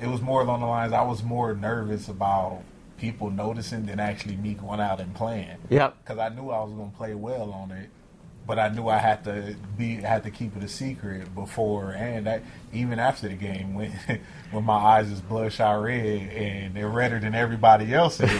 it 0.00 0.06
was 0.06 0.20
more 0.22 0.40
along 0.42 0.60
the 0.60 0.66
lines. 0.66 0.92
I 0.92 1.02
was 1.02 1.22
more 1.22 1.54
nervous 1.54 2.08
about 2.08 2.62
people 2.96 3.30
noticing 3.30 3.86
than 3.86 4.00
actually 4.00 4.36
me 4.36 4.54
going 4.54 4.80
out 4.80 5.00
and 5.00 5.14
playing 5.14 5.58
Yep. 5.68 5.96
because 6.02 6.18
I 6.18 6.28
knew 6.30 6.50
I 6.50 6.62
was 6.64 6.72
going 6.72 6.90
to 6.90 6.96
play 6.96 7.14
well 7.14 7.50
on 7.52 7.70
it, 7.72 7.90
but 8.46 8.58
I 8.58 8.68
knew 8.68 8.88
I 8.88 8.98
had 8.98 9.24
to 9.24 9.56
be 9.78 9.96
had 9.96 10.22
to 10.24 10.30
keep 10.30 10.56
it 10.56 10.62
a 10.62 10.68
secret 10.68 11.34
before 11.34 11.92
and 11.92 12.26
that, 12.26 12.42
even 12.72 12.98
after 12.98 13.28
the 13.28 13.34
game 13.34 13.74
when 13.74 13.90
when 14.50 14.64
my 14.64 14.74
eyes 14.74 15.10
is 15.10 15.20
bloodshot 15.20 15.82
red 15.82 16.30
and 16.32 16.74
they're 16.74 16.88
redder 16.88 17.18
than 17.20 17.34
everybody 17.34 17.94
else's, 17.94 18.30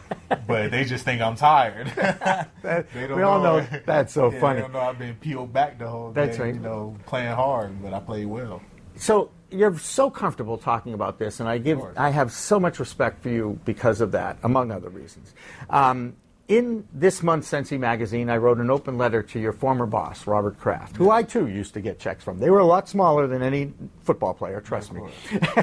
but 0.46 0.70
they 0.70 0.84
just 0.84 1.04
think 1.04 1.20
I'm 1.20 1.36
tired. 1.36 1.92
They 2.62 3.06
don't 3.06 3.16
we 3.16 3.22
all 3.22 3.40
know 3.42 3.66
that's 3.86 4.12
so 4.12 4.30
Yeah, 4.30 4.40
funny. 4.40 4.56
They 4.56 4.62
don't 4.62 4.72
know 4.72 4.80
I've 4.80 4.98
been 4.98 5.14
peeled 5.16 5.52
back 5.52 5.78
the 5.78 5.88
whole 5.88 6.12
That's 6.12 6.36
game, 6.36 6.46
right. 6.46 6.54
You 6.54 6.60
know, 6.60 6.96
playing 7.06 7.32
hard, 7.32 7.82
but 7.82 7.94
I 7.94 8.00
played 8.00 8.26
well. 8.26 8.60
So 8.96 9.30
you're 9.50 9.78
so 9.78 10.10
comfortable 10.10 10.58
talking 10.58 10.92
about 10.92 11.18
this, 11.18 11.40
and 11.40 11.48
I 11.48 11.58
give 11.58 11.80
I 11.96 12.10
have 12.10 12.32
so 12.32 12.60
much 12.60 12.78
respect 12.78 13.22
for 13.22 13.30
you 13.30 13.58
because 13.64 14.00
of 14.00 14.12
that, 14.12 14.38
among 14.42 14.70
other 14.70 14.90
reasons. 14.90 15.34
Um, 15.70 16.16
in 16.48 16.88
this 16.94 17.22
month's 17.22 17.46
Sensi 17.46 17.76
magazine, 17.76 18.30
I 18.30 18.38
wrote 18.38 18.58
an 18.58 18.70
open 18.70 18.96
letter 18.96 19.22
to 19.22 19.38
your 19.38 19.52
former 19.52 19.84
boss, 19.86 20.26
Robert 20.26 20.58
Kraft, 20.58 20.96
who 20.96 21.10
I 21.10 21.22
too 21.22 21.46
used 21.46 21.74
to 21.74 21.80
get 21.80 21.98
checks 21.98 22.24
from. 22.24 22.38
They 22.38 22.50
were 22.50 22.58
a 22.58 22.66
lot 22.66 22.88
smaller 22.88 23.26
than 23.26 23.42
any 23.42 23.72
football 24.02 24.32
player, 24.32 24.60
trust 24.60 24.92
me. 24.92 25.02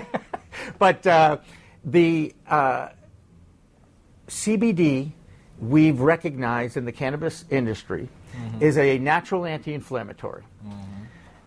but 0.80 1.06
uh, 1.08 1.38
the 1.84 2.34
uh, 2.48 2.90
CBD 4.28 5.12
we've 5.60 6.02
recognized 6.02 6.78
in 6.78 6.86
the 6.86 6.92
cannabis 6.92 7.46
industry 7.50 8.10
is 8.60 8.78
a 8.78 9.00
natural 9.00 9.46
anti-inflammatory. 9.46 10.44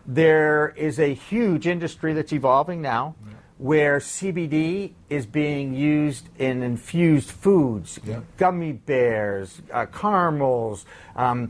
There 0.05 0.73
is 0.75 0.99
a 0.99 1.13
huge 1.13 1.67
industry 1.67 2.13
that's 2.13 2.33
evolving 2.33 2.81
now 2.81 3.15
where 3.59 3.99
CBD 3.99 4.93
is 5.09 5.25
being 5.25 5.73
used 5.73 6.29
in 6.39 6.63
infused 6.63 7.29
foods, 7.29 7.99
Yeah. 8.05 8.21
gummy 8.37 8.71
bears, 8.71 9.61
uh, 9.73 9.85
caramels. 9.85 10.85
Um, 11.15 11.49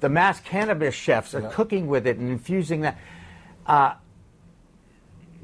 the 0.00 0.08
mass 0.08 0.40
cannabis 0.40 0.94
chefs 0.94 1.34
are 1.34 1.42
Yeah. 1.42 1.50
cooking 1.52 1.88
with 1.88 2.06
it 2.06 2.16
and 2.16 2.30
infusing 2.30 2.80
that. 2.80 2.96
Uh, 3.66 3.92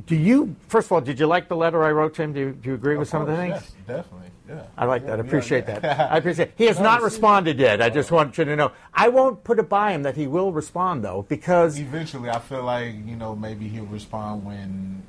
do 0.07 0.17
you, 0.17 0.57
first 0.69 0.87
of 0.89 0.93
all, 0.93 1.01
did 1.03 1.21
you 1.21 1.27
like 1.27 1.49
the 1.49 1.57
letter 1.57 1.85
I 1.85 1.93
wrote 1.93 2.15
to 2.15 2.23
him? 2.23 2.33
Do 2.33 2.41
you, 2.41 2.51
do 2.53 2.71
you 2.71 2.75
agree 2.75 2.97
with 2.97 3.09
some 3.09 3.21
of 3.21 3.29
the 3.29 3.37
things? 3.37 3.53
Yes, 3.55 3.73
definitely. 3.87 4.29
Yeah. 4.49 4.63
I 4.79 4.87
like 4.87 5.03
Yeah, 5.03 5.09
that. 5.09 5.13
I 5.13 5.23
yeah, 5.23 5.29
appreciate 5.29 5.65
yeah. 5.69 5.79
that. 5.79 6.13
I 6.13 6.17
appreciate. 6.17 6.53
He 6.57 6.65
has 6.65 6.77
No, 6.79 6.85
not 6.85 7.03
responded 7.03 7.59
yet. 7.59 7.83
I 7.83 7.91
just 7.91 8.11
want 8.11 8.37
you 8.39 8.47
to 8.47 8.57
know. 8.57 8.73
I 8.95 9.09
won't 9.09 9.45
put 9.45 9.59
it 9.59 9.69
by 9.69 9.93
him 9.93 10.03
that 10.05 10.17
he 10.17 10.27
will 10.27 10.53
respond 10.53 11.05
though, 11.05 11.27
because 11.29 11.79
Eventually, 11.79 12.31
I 12.31 12.39
feel 12.39 12.63
like 12.65 12.95
you 13.07 13.15
know 13.17 13.37
maybe 13.37 13.69
he'll 13.69 13.85
respond 13.87 14.45
when 14.45 15.03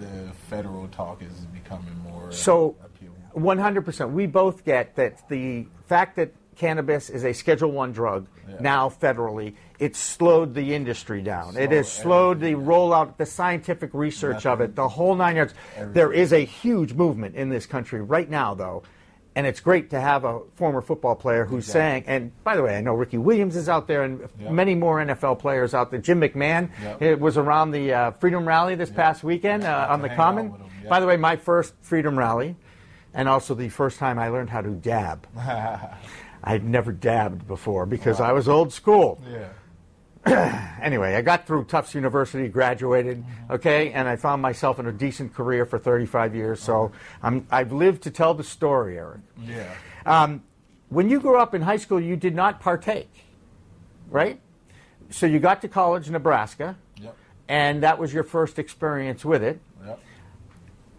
the 0.00 0.32
federal 0.48 0.88
talk 0.88 1.22
is 1.22 1.46
becoming 1.52 1.94
more 2.08 2.30
So- 2.32 2.76
appealing. 2.84 3.16
100%. 3.34 4.12
We 4.12 4.26
both 4.26 4.64
get 4.64 4.96
that 4.96 5.28
the 5.28 5.66
fact 5.86 6.16
that 6.16 6.32
cannabis 6.56 7.08
is 7.08 7.24
a 7.24 7.32
Schedule 7.32 7.70
One 7.72 7.92
drug 7.92 8.26
Yeah. 8.48 8.56
now 8.60 8.88
federally, 8.88 9.54
It 9.78 9.96
slowed 9.96 10.54
the 10.54 10.74
industry 10.74 11.22
down. 11.22 11.56
it 11.56 11.70
has 11.70 11.90
slowed 11.90 12.40
the 12.40 12.54
rollout, 12.54 13.16
the 13.16 13.24
scientific 13.26 13.90
research 13.94 14.44
of 14.44 14.60
it, 14.60 14.74
the 14.76 14.88
whole 14.88 15.14
nine 15.14 15.36
yards. 15.36 15.54
There 15.76 16.04
Everything. 16.06 16.22
is 16.22 16.32
a 16.34 16.44
huge 16.44 16.92
movement 16.94 17.34
in 17.36 17.48
this 17.48 17.64
country 17.66 18.00
right 18.02 18.28
now, 18.28 18.54
though. 18.54 18.82
And 19.36 19.46
it's 19.46 19.60
great 19.60 19.90
to 19.90 20.00
have 20.00 20.24
a 20.24 20.40
former 20.56 20.80
football 20.80 21.14
player 21.14 21.44
who's 21.44 21.68
Exactly. 21.68 21.80
saying, 21.80 22.04
and 22.08 22.44
by 22.44 22.56
the 22.56 22.62
way, 22.64 22.76
I 22.76 22.80
know 22.80 22.94
Ricky 22.94 23.16
Williams 23.16 23.54
is 23.54 23.68
out 23.68 23.86
there 23.86 24.02
and 24.02 24.28
Yeah. 24.40 24.50
many 24.50 24.74
more 24.74 24.98
NFL 25.00 25.36
players 25.38 25.72
out 25.72 25.92
there. 25.92 26.00
Jim 26.00 26.20
McMahon 26.20 26.68
Yep. 26.82 27.02
it 27.02 27.20
was 27.20 27.38
around 27.38 27.70
the 27.70 27.92
uh, 27.94 28.10
Freedom 28.12 28.46
Rally 28.46 28.74
this 28.74 28.90
past 28.90 29.22
weekend 29.22 29.62
uh, 29.64 29.86
on 29.88 30.02
the 30.02 30.08
Common. 30.08 30.52
By 30.88 30.98
the 30.98 31.06
way, 31.06 31.16
my 31.16 31.36
first 31.36 31.74
Freedom 31.80 32.18
Rally, 32.18 32.56
and 33.14 33.28
also 33.28 33.54
the 33.54 33.68
first 33.68 33.98
time 34.00 34.18
I 34.18 34.28
learned 34.30 34.50
how 34.50 34.62
to 34.62 34.70
dab. 34.70 35.26
I'd 36.42 36.64
never 36.64 36.90
dabbed 36.90 37.46
before 37.46 37.86
because 37.86 38.20
I 38.20 38.32
was 38.32 38.48
old 38.48 38.72
school. 38.72 39.22
yeah. 39.30 39.48
Anyway, 40.80 41.14
I 41.14 41.20
got 41.20 41.46
through 41.46 41.64
Tufts 41.64 41.94
University, 41.94 42.48
graduated, 42.48 43.22
okay, 43.50 43.92
and 43.92 44.08
I 44.08 44.16
found 44.16 44.40
myself 44.40 44.78
in 44.78 44.86
a 44.86 44.92
decent 44.92 45.34
career 45.34 45.66
for 45.66 45.78
35 45.78 46.34
years. 46.34 46.62
So 46.62 46.90
I'm, 47.22 47.46
I've 47.50 47.70
lived 47.70 48.02
to 48.04 48.10
tell 48.10 48.32
the 48.32 48.42
story, 48.44 48.96
Eric. 48.96 49.20
Yeah. 49.44 49.74
Um, 50.06 50.42
when 50.88 51.10
you 51.10 51.20
grew 51.20 51.36
up 51.36 51.54
in 51.54 51.60
high 51.60 51.76
school, 51.76 52.00
you 52.00 52.16
did 52.16 52.34
not 52.34 52.60
partake, 52.60 53.10
right? 54.08 54.40
So 55.10 55.26
you 55.26 55.38
got 55.38 55.60
to 55.62 55.68
college 55.68 56.06
in 56.06 56.14
Nebraska, 56.14 56.76
Yep. 56.96 57.14
and 57.48 57.82
that 57.82 57.98
was 57.98 58.14
your 58.14 58.24
first 58.24 58.58
experience 58.58 59.22
with 59.22 59.42
it. 59.42 59.60
Yep. 59.86 60.00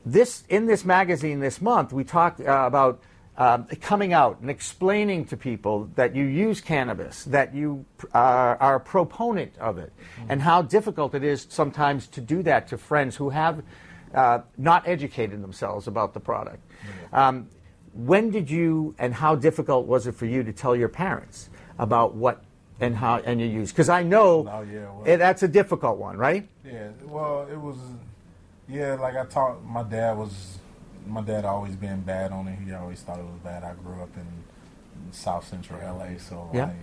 this 0.05 0.43
in 0.49 0.65
this 0.67 0.83
magazine 0.85 1.39
this 1.39 1.59
month 1.61 1.91
we 1.93 2.03
talked 2.03 2.39
uh, 2.41 2.63
about 2.65 3.01
um, 3.41 3.65
coming 3.81 4.13
out 4.13 4.39
and 4.41 4.51
explaining 4.51 5.25
to 5.25 5.35
people 5.35 5.89
that 5.95 6.15
you 6.15 6.25
use 6.25 6.61
cannabis 6.61 7.23
that 7.25 7.55
you 7.55 7.83
uh, 8.13 8.55
are 8.59 8.75
a 8.75 8.79
proponent 8.79 9.51
of 9.59 9.79
it 9.79 9.91
and 10.29 10.39
how 10.39 10.61
difficult 10.61 11.15
it 11.15 11.23
is 11.23 11.47
sometimes 11.49 12.05
to 12.07 12.21
do 12.21 12.43
that 12.43 12.67
to 12.67 12.77
friends 12.77 13.15
who 13.15 13.29
have 13.29 13.63
uh, 14.13 14.41
not 14.59 14.87
educated 14.87 15.41
themselves 15.41 15.87
about 15.87 16.13
the 16.13 16.19
product. 16.19 16.59
Um, 17.13 17.47
when 17.95 18.29
did 18.29 18.47
you 18.47 18.93
and 18.99 19.11
how 19.11 19.33
difficult 19.33 19.87
was 19.87 20.05
it 20.05 20.13
for 20.13 20.27
you 20.27 20.43
to 20.43 20.53
tell 20.53 20.75
your 20.75 20.89
parents 20.89 21.49
about 21.79 22.13
what 22.13 22.43
and 22.79 22.95
how 22.95 23.17
and 23.25 23.41
you 23.41 23.47
use? 23.47 23.71
Because 23.71 23.89
i 23.89 24.03
know 24.03 24.47
Oh, 24.51 24.61
yeah, 24.61 24.81
well- 24.81 25.03
eh, 25.07 25.15
that's 25.15 25.41
a 25.41 25.47
difficult 25.47 25.97
one 25.97 26.15
right? 26.15 26.47
Yeah, 26.63 26.89
well, 27.05 27.47
it 27.51 27.59
was, 27.59 27.77
yeah, 28.69 28.93
like 28.95 29.15
I 29.15 29.25
taught, 29.25 29.65
my 29.65 29.81
dad 29.81 30.15
was, 30.15 30.59
my 31.07 31.21
dad 31.21 31.45
always 31.45 31.75
been 31.75 32.01
bad 32.01 32.31
on 32.31 32.47
it. 32.47 32.59
He 32.59 32.71
always 32.73 33.01
thought 33.01 33.19
it 33.19 33.25
was 33.25 33.39
bad. 33.43 33.63
I 33.63 33.73
grew 33.73 34.01
up 34.01 34.15
in 34.15 34.25
South 35.11 35.47
Central 35.47 35.79
LA, 35.79 36.17
so 36.17 36.49
Yeah. 36.53 36.65
like, 36.65 36.75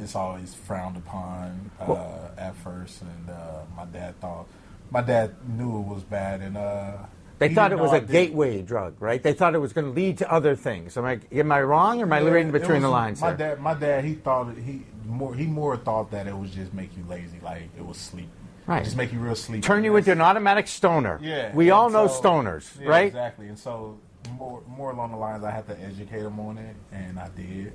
it's 0.00 0.14
always 0.14 0.54
frowned 0.54 0.96
upon 0.96 1.70
uh, 1.80 1.84
Well- 1.88 2.30
at 2.38 2.56
first. 2.56 3.02
And 3.02 3.30
uh, 3.30 3.60
my 3.76 3.84
dad 3.86 4.18
thought, 4.20 4.46
my 4.90 5.02
dad 5.02 5.34
knew 5.48 5.78
it 5.80 5.86
was 5.86 6.02
bad, 6.02 6.40
and 6.40 6.56
uh, 6.56 6.92
They 7.38 7.54
thought 7.54 7.72
it 7.72 7.78
was 7.78 7.92
a 7.92 8.00
did- 8.00 8.10
gateway 8.10 8.62
drug, 8.62 8.94
right? 9.00 9.22
They 9.22 9.32
thought 9.34 9.54
it 9.54 9.58
was 9.60 9.72
going 9.72 9.86
to 9.86 9.92
lead 9.92 10.18
to 10.18 10.30
other 10.32 10.56
things. 10.56 10.96
Am 10.96 11.04
I 11.04 11.20
am 11.32 11.52
I 11.52 11.62
wrong, 11.62 12.00
or 12.00 12.04
am 12.04 12.12
I 12.12 12.20
Yeah, 12.20 12.30
reading 12.30 12.52
between 12.52 12.82
the 12.82 12.88
lines? 12.88 13.20
My 13.20 13.32
there? 13.32 13.54
dad, 13.56 13.60
my 13.62 13.74
dad, 13.74 14.04
he 14.04 14.14
thought 14.14 14.56
he 14.56 14.82
more 15.06 15.34
he 15.34 15.46
more 15.46 15.76
thought 15.76 16.10
that 16.12 16.26
it 16.26 16.36
was 16.36 16.50
just 16.50 16.72
make 16.74 16.96
you 16.96 17.04
lazy, 17.08 17.38
like 17.42 17.68
it 17.76 17.84
was 17.84 17.96
sleep, 17.98 18.28
Right. 18.70 18.84
Just 18.84 18.96
make 18.96 19.12
you 19.12 19.18
real 19.18 19.34
sleepy. 19.34 19.62
Turn 19.62 19.82
you 19.82 19.96
into 19.96 20.12
an 20.12 20.20
automatic 20.20 20.68
stoner. 20.68 21.18
Yeah, 21.20 21.52
we 21.54 21.66
and 21.66 21.72
all 21.72 21.90
know 21.90 22.06
so- 22.06 22.22
stoners, 22.22 22.80
yeah, 22.80 22.88
right? 22.88 23.06
Exactly, 23.08 23.48
and 23.48 23.58
so 23.58 23.98
more 24.38 24.62
more 24.68 24.92
along 24.92 25.10
the 25.10 25.16
lines, 25.16 25.42
I 25.42 25.50
had 25.50 25.66
to 25.66 25.80
educate 25.80 26.20
him 26.20 26.38
on 26.38 26.56
it, 26.56 26.76
and 26.92 27.18
I 27.18 27.28
did. 27.30 27.72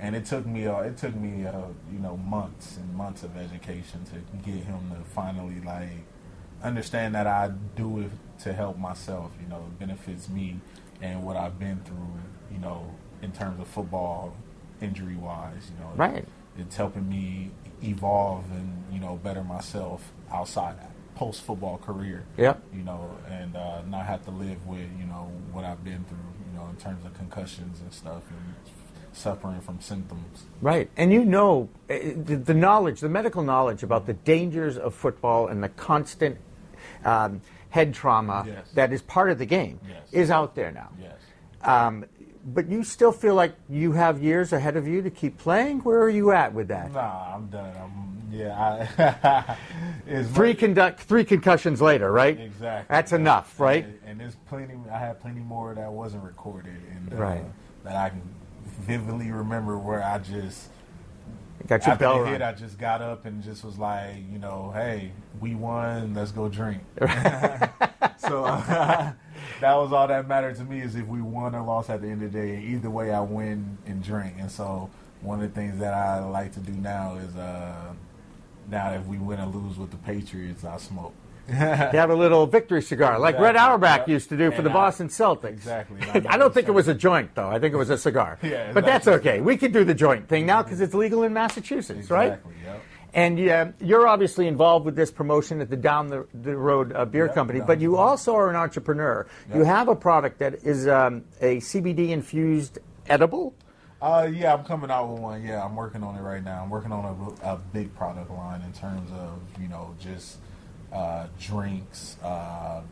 And 0.00 0.16
it 0.16 0.24
took 0.24 0.46
me, 0.46 0.66
uh, 0.66 0.78
it 0.80 0.96
took 0.96 1.14
me, 1.14 1.44
uh, 1.44 1.52
you 1.92 1.98
know, 1.98 2.16
months 2.16 2.78
and 2.78 2.94
months 2.94 3.24
of 3.24 3.36
education 3.36 4.04
to 4.06 4.38
get 4.50 4.64
him 4.64 4.90
to 4.90 5.04
finally 5.10 5.60
like 5.60 6.06
understand 6.62 7.14
that 7.14 7.26
I 7.26 7.50
do 7.76 8.00
it 8.00 8.10
to 8.44 8.54
help 8.54 8.78
myself. 8.78 9.32
You 9.42 9.48
know, 9.50 9.58
it 9.66 9.78
benefits 9.78 10.30
me 10.30 10.60
and 11.02 11.24
what 11.24 11.36
I've 11.36 11.58
been 11.58 11.80
through. 11.84 12.14
You 12.50 12.58
know, 12.60 12.94
in 13.20 13.32
terms 13.32 13.60
of 13.60 13.68
football, 13.68 14.32
injury 14.80 15.16
wise. 15.16 15.70
You 15.74 15.84
know, 15.84 15.90
Right. 15.94 16.24
It's 16.58 16.76
helping 16.76 17.08
me 17.08 17.50
evolve 17.82 18.44
and 18.50 18.84
you 18.92 18.98
know 19.00 19.16
better 19.22 19.42
myself 19.44 20.12
outside 20.32 20.76
that 20.78 20.90
post 21.14 21.42
football 21.42 21.78
career 21.78 22.24
Yep. 22.36 22.62
you 22.74 22.82
know, 22.82 23.10
and 23.28 23.56
uh, 23.56 23.82
not 23.82 24.06
have 24.06 24.24
to 24.26 24.30
live 24.30 24.64
with, 24.68 24.86
you 25.00 25.04
know, 25.06 25.32
what 25.50 25.64
I've 25.64 25.82
been 25.82 26.04
through, 26.04 26.18
you 26.52 26.56
know, 26.56 26.68
in 26.70 26.76
terms 26.76 27.04
of 27.04 27.12
concussions 27.14 27.80
and 27.80 27.92
stuff 27.92 28.22
and 28.30 28.54
suffering 29.12 29.60
from 29.60 29.80
symptoms. 29.80 30.44
Right. 30.60 30.88
And 30.96 31.12
you 31.12 31.24
know 31.24 31.68
eh, 31.88 32.12
the, 32.14 32.36
the 32.36 32.54
knowledge, 32.54 33.00
the 33.00 33.08
medical 33.08 33.42
knowledge 33.42 33.82
about 33.82 34.06
the 34.06 34.12
dangers 34.12 34.78
of 34.78 34.94
football 34.94 35.48
and 35.48 35.60
the 35.60 35.70
constant 35.70 36.38
um, 37.04 37.40
head 37.70 37.94
trauma 37.94 38.44
Yes. 38.46 38.70
that 38.74 38.92
is 38.92 39.02
part 39.02 39.30
of 39.32 39.38
the 39.38 39.46
game 39.46 39.80
Yes. 39.88 40.06
is 40.12 40.30
out 40.30 40.54
there 40.54 40.70
now. 40.70 40.90
Yes. 41.00 41.14
Um, 41.62 42.04
but 42.54 42.68
you 42.68 42.82
still 42.84 43.12
feel 43.12 43.34
like 43.34 43.54
you 43.68 43.92
have 43.92 44.22
years 44.22 44.52
ahead 44.52 44.76
of 44.76 44.86
you 44.86 45.02
to 45.02 45.10
keep 45.10 45.38
playing. 45.38 45.80
Where 45.80 46.00
are 46.02 46.10
you 46.10 46.32
at 46.32 46.52
with 46.54 46.68
that? 46.68 46.92
Nah, 46.92 47.34
I'm 47.34 47.46
done. 47.48 47.74
I'm, 47.76 48.28
yeah, 48.30 49.56
I, 50.08 50.22
Three 50.34 50.54
conduct, 50.54 51.00
three 51.00 51.24
concussions 51.24 51.80
later, 51.80 52.12
right? 52.12 52.38
Exactly. 52.38 52.94
That's 52.94 53.12
enough, 53.12 53.58
right? 53.58 53.84
And, 53.84 53.98
and 54.06 54.20
there's 54.20 54.36
plenty. 54.48 54.74
I 54.92 54.98
have 54.98 55.20
plenty 55.20 55.40
more 55.40 55.74
that 55.74 55.90
wasn't 55.90 56.24
recorded, 56.24 56.80
and 56.90 57.12
uh, 57.12 57.16
Right. 57.16 57.44
that 57.84 57.96
I 57.96 58.10
can 58.10 58.22
vividly 58.80 59.30
remember 59.30 59.78
where 59.78 60.02
I 60.02 60.18
just 60.18 60.68
Got 61.66 61.82
your 61.84 61.92
after 61.92 62.04
bell 62.04 62.24
hit, 62.24 62.40
I 62.42 62.52
just 62.52 62.78
got 62.78 63.02
up 63.02 63.24
and 63.26 63.42
just 63.42 63.64
was 63.64 63.78
like, 63.78 64.16
you 64.30 64.38
know, 64.38 64.72
hey, 64.74 65.10
we 65.40 65.54
won. 65.54 66.14
Let's 66.14 66.32
go 66.32 66.48
drink. 66.48 66.82
so 68.18 68.44
uh, 68.44 69.12
that 69.60 69.74
was 69.74 69.92
all 69.92 70.06
that 70.08 70.28
mattered 70.28 70.56
to 70.56 70.64
me 70.64 70.80
is 70.80 70.94
if 70.96 71.06
we 71.06 71.20
won 71.20 71.54
or 71.54 71.62
lost 71.62 71.90
at 71.90 72.00
the 72.02 72.08
end 72.08 72.22
of 72.22 72.32
the 72.32 72.38
day. 72.38 72.60
Either 72.62 72.90
way, 72.90 73.12
I 73.12 73.20
win 73.20 73.78
and 73.86 74.02
drink. 74.02 74.34
And 74.38 74.50
so 74.50 74.90
one 75.20 75.42
of 75.42 75.52
the 75.52 75.60
things 75.60 75.78
that 75.80 75.94
I 75.94 76.20
like 76.20 76.52
to 76.54 76.60
do 76.60 76.72
now 76.72 77.16
is 77.16 77.34
uh, 77.36 77.92
now 78.70 78.92
if 78.92 79.04
we 79.06 79.18
win 79.18 79.40
or 79.40 79.46
lose 79.46 79.76
with 79.78 79.90
the 79.90 79.96
Patriots, 79.98 80.64
I 80.64 80.76
smoke. 80.78 81.14
You 81.48 81.54
have 81.54 82.10
a 82.10 82.14
little 82.14 82.46
victory 82.46 82.82
cigar, 82.82 83.18
like 83.18 83.38
Red 83.38 83.56
Auerbach 83.56 84.00
Yep. 84.00 84.08
used 84.08 84.28
to 84.28 84.36
do 84.36 84.50
for 84.50 84.58
And 84.58 84.66
the 84.66 84.70
I- 84.70 84.74
Boston 84.74 85.08
Celtics. 85.08 85.46
Exactly. 85.48 85.98
I, 86.28 86.36
don't 86.36 86.52
think 86.52 86.68
it 86.68 86.72
was 86.72 86.88
a 86.88 86.94
joint, 86.94 87.34
though. 87.34 87.48
I 87.48 87.58
think 87.58 87.72
it 87.72 87.78
was 87.78 87.88
a 87.90 87.96
cigar. 87.98 88.38
Yeah, 88.42 88.72
but 88.72 88.84
that's 88.84 89.08
okay. 89.08 89.40
We 89.40 89.56
could 89.56 89.72
do 89.72 89.82
the 89.82 89.94
joint 89.94 90.28
thing 90.28 90.44
now 90.46 90.62
because 90.62 90.80
it's 90.82 90.92
legal 90.94 91.22
in 91.22 91.32
Massachusetts, 91.32 92.10
right? 92.10 92.32
Exactly. 92.34 92.54
Yep. 92.64 92.82
And 93.14 93.38
yeah, 93.38 93.72
you're 93.80 94.06
obviously 94.06 94.46
involved 94.46 94.84
with 94.84 94.94
this 94.94 95.10
promotion 95.10 95.60
at 95.60 95.70
the 95.70 95.76
Down 95.76 96.08
the, 96.08 96.26
the 96.34 96.56
Road 96.56 96.92
uh, 96.92 97.04
Beer 97.04 97.26
Yep, 97.26 97.34
Company, 97.34 97.60
but 97.60 97.80
you 97.80 97.96
also 97.96 98.34
are 98.34 98.50
an 98.50 98.56
entrepreneur. 98.56 99.26
You 99.54 99.64
have 99.64 99.88
a 99.88 99.96
product 99.96 100.38
that 100.40 100.62
is 100.64 100.86
um, 100.86 101.24
a 101.40 101.56
CBD 101.56 102.10
infused 102.10 102.78
edible. 103.08 103.54
Uh, 104.00 104.28
yeah, 104.32 104.54
I'm 104.54 104.64
coming 104.64 104.90
out 104.90 105.08
with 105.08 105.20
one. 105.20 105.42
Yeah, 105.42 105.64
I'm 105.64 105.74
working 105.74 106.04
on 106.04 106.14
it 106.16 106.20
right 106.20 106.44
now. 106.44 106.62
I'm 106.62 106.70
working 106.70 106.92
on 106.92 107.36
a, 107.42 107.54
a 107.54 107.56
big 107.72 107.94
product 107.96 108.30
line 108.30 108.62
in 108.62 108.72
terms 108.72 109.10
of 109.12 109.40
you 109.60 109.68
know 109.68 109.94
just 109.98 110.38
uh, 110.92 111.26
drinks, 111.40 112.16
uh, 112.22 112.82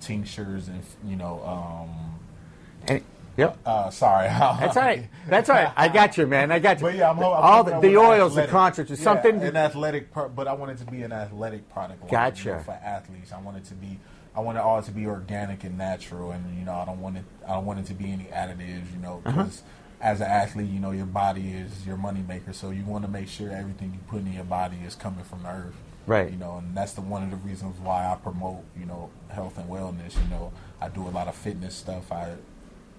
tinctures, 0.00 0.68
and 0.68 0.82
you 1.04 1.16
know. 1.16 1.42
Um, 1.44 2.18
And, 2.88 3.02
yep. 3.36 3.58
uh, 3.66 3.90
sorry, 3.90 4.26
That's 4.28 4.76
all 4.76 4.82
right. 4.82 5.08
That's 5.28 5.48
all 5.50 5.56
right. 5.56 5.72
I 5.76 5.88
got 5.88 6.16
you, 6.16 6.26
man. 6.26 6.50
I 6.52 6.58
got 6.58 6.78
you. 6.80 6.86
But 6.86 6.94
yeah, 6.96 7.10
I'm, 7.10 7.18
I'm 7.18 7.24
All 7.24 7.64
the, 7.64 7.78
the 7.80 7.96
oils, 7.96 8.34
the 8.34 8.42
athletic- 8.42 8.50
concentrates, 8.50 9.00
yeah, 9.00 9.04
something. 9.04 9.42
an 9.42 9.56
athletic, 9.56 10.12
pro- 10.12 10.28
but 10.28 10.46
I 10.48 10.52
want 10.52 10.72
it 10.72 10.78
to 10.78 10.84
be 10.84 11.02
an 11.02 11.12
athletic 11.12 11.68
product. 11.72 12.02
line, 12.02 12.10
Gotcha. 12.10 12.48
you 12.48 12.54
know, 12.56 12.60
for 12.62 12.72
athletes. 12.72 13.32
I 13.32 13.40
want 13.40 13.56
it 13.58 13.64
to 13.66 13.74
be. 13.74 13.98
I 14.34 14.40
want 14.40 14.56
it 14.56 14.62
all 14.62 14.82
to 14.82 14.90
be 14.90 15.06
organic 15.06 15.62
and 15.64 15.76
natural, 15.76 16.32
and 16.32 16.58
you 16.58 16.64
know, 16.64 16.72
I 16.74 16.84
don't 16.86 17.00
want 17.00 17.18
it. 17.18 17.24
I 17.46 17.52
don't 17.54 17.66
want 17.66 17.80
it 17.80 17.86
to 17.86 17.94
be 17.94 18.10
any 18.10 18.24
additives. 18.24 18.92
You 18.92 18.98
know, 19.02 19.22
Uh-huh. 19.26 19.42
because 19.44 19.62
as 20.00 20.20
an 20.20 20.26
athlete, 20.26 20.68
you 20.70 20.80
know, 20.80 20.90
your 20.90 21.06
body 21.06 21.52
is 21.52 21.86
your 21.86 21.96
money 21.96 22.24
maker, 22.26 22.52
so 22.52 22.70
you 22.70 22.84
want 22.84 23.04
to 23.04 23.10
make 23.10 23.28
sure 23.28 23.50
everything 23.52 23.92
you 23.92 24.00
put 24.08 24.20
in 24.20 24.32
your 24.32 24.42
body 24.44 24.78
is 24.86 24.94
coming 24.94 25.22
from 25.24 25.42
the 25.42 25.48
earth. 25.50 25.74
Right. 26.06 26.30
You 26.32 26.36
know, 26.38 26.56
and 26.56 26.76
that's 26.76 26.92
the 26.94 27.00
one 27.02 27.22
of 27.22 27.30
the 27.30 27.36
reasons 27.36 27.78
why 27.78 28.10
I 28.10 28.16
promote, 28.16 28.64
you 28.76 28.84
know, 28.86 29.10
health 29.28 29.56
and 29.58 29.68
wellness. 29.70 30.14
You 30.14 30.28
know, 30.30 30.52
I 30.80 30.88
do 30.88 31.02
a 31.06 31.10
lot 31.10 31.28
of 31.28 31.34
fitness 31.36 31.74
stuff. 31.76 32.10
I 32.10 32.32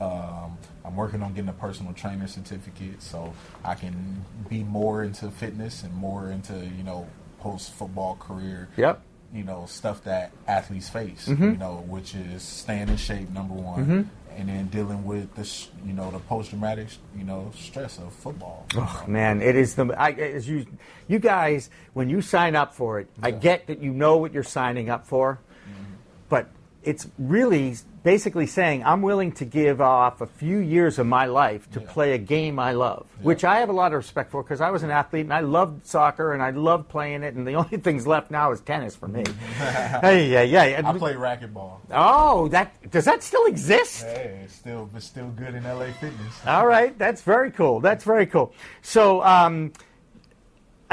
um, 0.03 0.57
I'm 0.86 0.95
working 0.95 1.22
on 1.22 1.33
getting 1.33 1.50
a 1.50 1.53
personal 1.53 1.93
trainer 1.93 2.27
certificate 2.27 3.01
so 3.01 3.33
I 3.63 3.75
can 3.75 4.24
be 4.50 4.63
more 4.63 5.03
into 5.03 5.29
fitness 5.31 5.83
and 5.83 5.93
more 5.93 6.29
into 6.29 6.53
you 6.77 6.83
know 6.83 7.07
post 7.39 7.74
football 7.74 8.15
career. 8.17 8.69
Yep. 8.77 9.01
You 9.33 9.43
know 9.43 9.65
stuff 9.67 10.03
that 10.03 10.31
athletes 10.48 10.89
face. 10.89 11.27
Mm-hmm. 11.27 11.43
You 11.43 11.57
know, 11.57 11.83
which 11.88 12.13
is 12.15 12.43
staying 12.43 12.89
in 12.89 12.98
shape, 12.98 13.29
number 13.31 13.55
one, 13.55 14.10
and 14.38 14.50
then 14.50 14.67
dealing 14.67 15.03
with 15.05 15.33
the 15.36 15.88
you 15.88 15.93
know 15.93 16.12
the 16.12 16.19
post 16.19 16.50
traumatic 16.51 16.88
you 17.17 17.24
know 17.24 17.51
stress 17.57 17.98
of 17.98 18.13
football. 18.13 18.65
Oh, 18.75 19.03
man, 19.07 19.41
it 19.41 19.55
is 19.55 19.74
the 19.75 19.86
I, 19.98 20.12
as 20.12 20.48
you 20.48 20.67
you 21.07 21.17
guys 21.17 21.72
when 21.93 22.10
you 22.12 22.22
sign 22.22 22.55
up 22.55 22.75
for 22.75 23.00
it. 23.00 23.07
I 23.24 23.31
get 23.31 23.65
that 23.67 23.79
you 23.81 23.91
know 23.91 24.17
what 24.17 24.33
you're 24.33 24.43
signing 24.43 24.89
up 24.89 25.07
for, 25.07 25.39
Mm-hmm. 25.65 25.93
but 26.29 26.50
it's 26.84 27.08
really 27.18 27.75
basically 28.04 28.46
saying 28.46 28.84
I'm 28.84 29.02
willing 29.02 29.32
to 29.34 29.46
give 29.46 29.80
off 29.80 30.20
a 30.20 30.25
few 30.28 30.58
years 30.58 31.00
of 31.00 31.08
my 31.08 31.25
life 31.25 31.72
to 31.72 31.80
Yeah. 31.80 31.88
play 31.90 32.12
a 32.13 32.18
game 32.18 32.60
I 32.60 32.74
love, 32.74 33.08
which 33.22 33.46
I 33.46 33.60
have 33.60 33.70
a 33.70 33.74
lot 33.74 33.94
of 33.94 33.98
respect 33.98 34.30
for 34.32 34.44
because 34.44 34.60
I 34.60 34.70
was 34.72 34.84
an 34.84 34.92
athlete 34.92 35.24
and 35.25 35.34
I 35.34 35.40
loved 35.40 35.86
soccer 35.88 36.34
and 36.34 36.44
I 36.44 36.50
loved 36.50 36.90
playing 36.90 37.24
it, 37.24 37.36
and 37.36 37.48
the 37.48 37.54
only 37.62 37.78
things 37.78 38.06
left 38.06 38.30
now 38.30 38.52
is 38.52 38.60
tennis 38.62 38.96
for 38.96 39.08
me. 39.08 39.24
hey, 40.02 40.28
yeah, 40.30 40.42
yeah. 40.42 40.82
I 40.84 40.98
play 40.98 41.13
racquetball. 41.13 41.78
Oh, 41.92 42.48
that 42.50 42.92
does 42.92 43.06
that 43.06 43.24
still 43.24 43.46
exist? 43.46 44.04
Hey, 44.04 44.42
it's 44.44 44.56
still 44.56 44.90
it's 44.96 45.06
still 45.06 45.30
good 45.30 45.56
in 45.56 45.63
LA 45.63 45.92
Fitness. 45.94 46.46
All 46.46 46.68
right, 46.68 46.98
that's 47.00 47.22
very 47.22 47.52
cool. 47.52 47.80
That's 47.80 48.04
very 48.04 48.25
cool. 48.25 48.54
So, 48.82 49.24
um, 49.24 49.72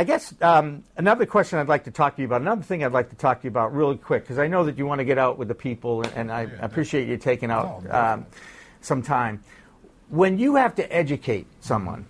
I 0.01 0.05
guess 0.05 0.33
um, 0.41 0.83
another 0.97 1.27
question 1.27 1.59
I'd 1.59 1.69
like 1.69 1.85
to 1.85 1.91
talk 1.91 2.17
to 2.17 2.23
you 2.23 2.27
about, 2.27 2.41
another 2.41 2.63
thing 2.63 2.83
I'd 2.83 2.93
like 2.93 3.11
to 3.11 3.17
talk 3.17 3.43
to 3.43 3.45
you 3.45 3.51
about 3.51 3.75
really 3.75 3.99
quick, 3.99 4.23
because 4.23 4.39
I 4.39 4.47
know 4.47 4.65
that 4.65 4.79
you 4.79 4.87
want 4.87 5.01
to 5.01 5.05
get 5.05 5.19
out 5.19 5.37
with 5.37 5.49
the 5.49 5.55
people, 5.55 6.03
and 6.17 6.33
I 6.33 6.45
Yeah, 6.45 6.49
appreciate 6.63 7.07
you 7.07 7.19
taking 7.19 7.51
out 7.51 7.85
um, 7.91 8.25
some 8.81 9.03
time. 9.03 9.45
When 10.09 10.39
you 10.39 10.55
have 10.57 10.75
to 10.77 10.91
educate 10.91 11.47
someone, 11.61 12.07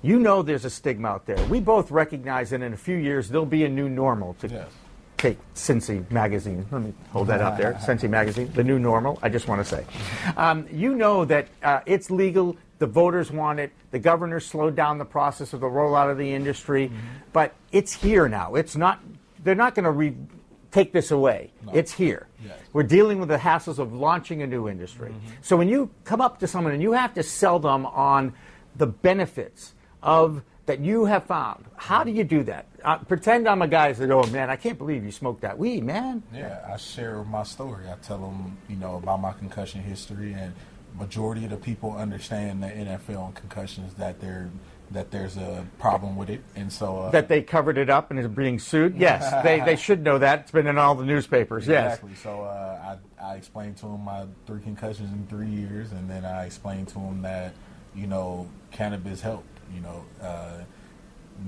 you 0.00 0.18
know 0.18 0.40
there's 0.40 0.64
a 0.64 0.70
stigma 0.70 1.06
out 1.08 1.26
there. 1.26 1.36
We 1.50 1.60
both 1.60 1.90
recognize 1.90 2.48
that 2.48 2.62
in 2.62 2.72
a 2.72 2.78
few 2.78 2.96
years 2.96 3.28
there'll 3.28 3.44
be 3.44 3.64
a 3.64 3.68
new 3.68 3.90
normal 3.90 4.32
to 4.40 4.48
Yes. 4.48 4.70
take 5.18 5.36
Sensi 5.52 6.02
magazine. 6.08 6.64
Let 6.70 6.80
me 6.80 6.94
hold 7.10 7.26
that 7.26 7.42
out 7.42 7.58
there. 7.58 7.78
Sensi 7.84 8.08
magazine, 8.08 8.50
the 8.54 8.64
new 8.64 8.78
normal. 8.78 9.18
I 9.22 9.28
just 9.28 9.48
want 9.48 9.60
to 9.60 9.66
say, 9.66 9.84
um, 10.38 10.66
you 10.72 10.94
know 10.94 11.26
that 11.26 11.48
uh, 11.62 11.80
it's 11.84 12.10
legal. 12.10 12.56
The 12.78 12.86
voters 12.86 13.30
want 13.30 13.60
it. 13.60 13.72
The 13.92 13.98
governor 13.98 14.40
slowed 14.40 14.74
down 14.74 14.98
the 14.98 15.04
process 15.04 15.52
of 15.52 15.60
the 15.60 15.66
rollout 15.66 16.10
of 16.10 16.18
the 16.18 16.32
industry, 16.32 16.90
but 17.32 17.54
it's 17.72 17.92
here 17.92 18.28
now. 18.28 18.54
It's 18.56 18.76
not. 18.76 19.00
They're 19.42 19.54
not 19.54 19.74
going 19.74 19.84
to 19.84 19.90
re- 19.90 20.16
take 20.70 20.92
this 20.92 21.10
away. 21.12 21.52
It's 21.72 21.92
here. 21.92 22.26
Yes. 22.44 22.58
We're 22.72 22.82
dealing 22.82 23.20
with 23.20 23.28
the 23.28 23.36
hassles 23.36 23.78
of 23.78 23.92
launching 23.92 24.42
a 24.42 24.46
new 24.46 24.68
industry. 24.68 25.14
So 25.40 25.56
when 25.56 25.68
you 25.68 25.90
come 26.04 26.20
up 26.20 26.40
to 26.40 26.46
someone 26.48 26.72
and 26.72 26.82
you 26.82 26.92
have 26.92 27.14
to 27.14 27.22
sell 27.22 27.58
them 27.60 27.86
on 27.86 28.32
the 28.74 28.86
benefits 28.86 29.74
of 30.02 30.42
that 30.66 30.80
you 30.80 31.04
have 31.04 31.24
found, 31.24 31.66
how 31.76 32.02
do 32.02 32.10
you 32.10 32.24
do 32.24 32.42
that? 32.44 32.66
Uh, 32.82 32.96
pretend 32.98 33.46
I'm 33.46 33.62
a 33.62 33.68
guy 33.68 33.88
that 33.88 33.98
said, 33.98 34.10
"Oh 34.10 34.24
man, 34.26 34.50
I 34.50 34.56
can't 34.56 34.78
believe 34.78 35.04
you 35.04 35.12
smoked 35.12 35.42
that 35.42 35.58
weed, 35.58 35.84
man." 35.84 36.22
Yeah, 36.34 36.58
I 36.68 36.76
share 36.76 37.22
my 37.22 37.44
story. 37.44 37.84
I 37.88 37.94
tell 38.02 38.18
them, 38.18 38.56
you 38.68 38.76
know, 38.76 38.96
about 38.96 39.20
my 39.20 39.32
concussion 39.32 39.82
history, 39.82 40.32
and 40.32 40.54
majority 40.98 41.44
of 41.44 41.50
the 41.50 41.56
people 41.56 41.92
understand 41.96 42.62
the 42.62 42.68
NFL 42.68 43.26
and 43.26 43.34
concussions 43.34 43.94
that 43.94 44.20
there 44.20 44.50
that 44.90 45.10
there's 45.10 45.36
a 45.36 45.66
problem 45.78 46.14
with 46.14 46.30
it, 46.30 46.42
and 46.54 46.72
so 46.72 46.98
uh, 46.98 47.10
That 47.10 47.28
they 47.28 47.42
covered 47.42 47.78
it 47.78 47.88
up 47.90 48.10
and 48.10 48.20
is 48.20 48.28
being 48.28 48.58
sued. 48.58 48.96
Yes, 48.96 49.42
they, 49.44 49.60
they 49.60 49.76
should 49.76 50.02
know 50.02 50.18
that. 50.18 50.40
It's 50.40 50.50
been 50.50 50.66
in 50.66 50.78
all 50.78 50.94
the 50.94 51.04
newspapers. 51.04 51.66
Yes. 51.66 51.94
Exactly. 51.94 52.14
So 52.16 52.42
uh, 52.42 52.96
I, 53.20 53.24
I 53.32 53.34
explained 53.36 53.78
to 53.78 53.86
him 53.86 54.04
my 54.04 54.26
three 54.46 54.60
concussions 54.60 55.10
in 55.10 55.26
three 55.26 55.48
years, 55.48 55.92
and 55.92 56.08
then 56.08 56.24
I 56.24 56.44
explained 56.46 56.88
to 56.88 56.98
him 56.98 57.22
that 57.22 57.54
you 57.94 58.06
know 58.06 58.48
cannabis 58.70 59.20
helped. 59.20 59.48
You 59.74 59.80
know, 59.80 60.04
uh, 60.22 60.58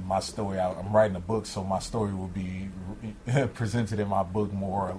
my 0.06 0.20
story. 0.20 0.58
I, 0.58 0.72
I'm 0.72 0.92
writing 0.92 1.16
a 1.16 1.20
book, 1.20 1.46
so 1.46 1.62
my 1.62 1.78
story 1.78 2.14
will 2.14 2.28
be 2.28 2.68
presented 3.54 4.00
in 4.00 4.08
my 4.08 4.22
book 4.22 4.52
more, 4.52 4.98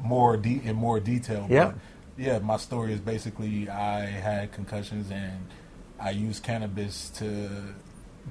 more 0.00 0.36
de- 0.36 0.62
in 0.64 0.74
more 0.74 1.00
detail. 1.00 1.46
Yeah. 1.50 1.66
But 1.66 1.74
yeah, 2.16 2.38
my 2.38 2.56
story 2.56 2.92
is 2.92 3.00
basically 3.00 3.68
I 3.68 4.00
had 4.06 4.52
concussions 4.52 5.10
and 5.10 5.38
I 6.00 6.10
used 6.10 6.42
cannabis 6.42 7.10
to 7.16 7.48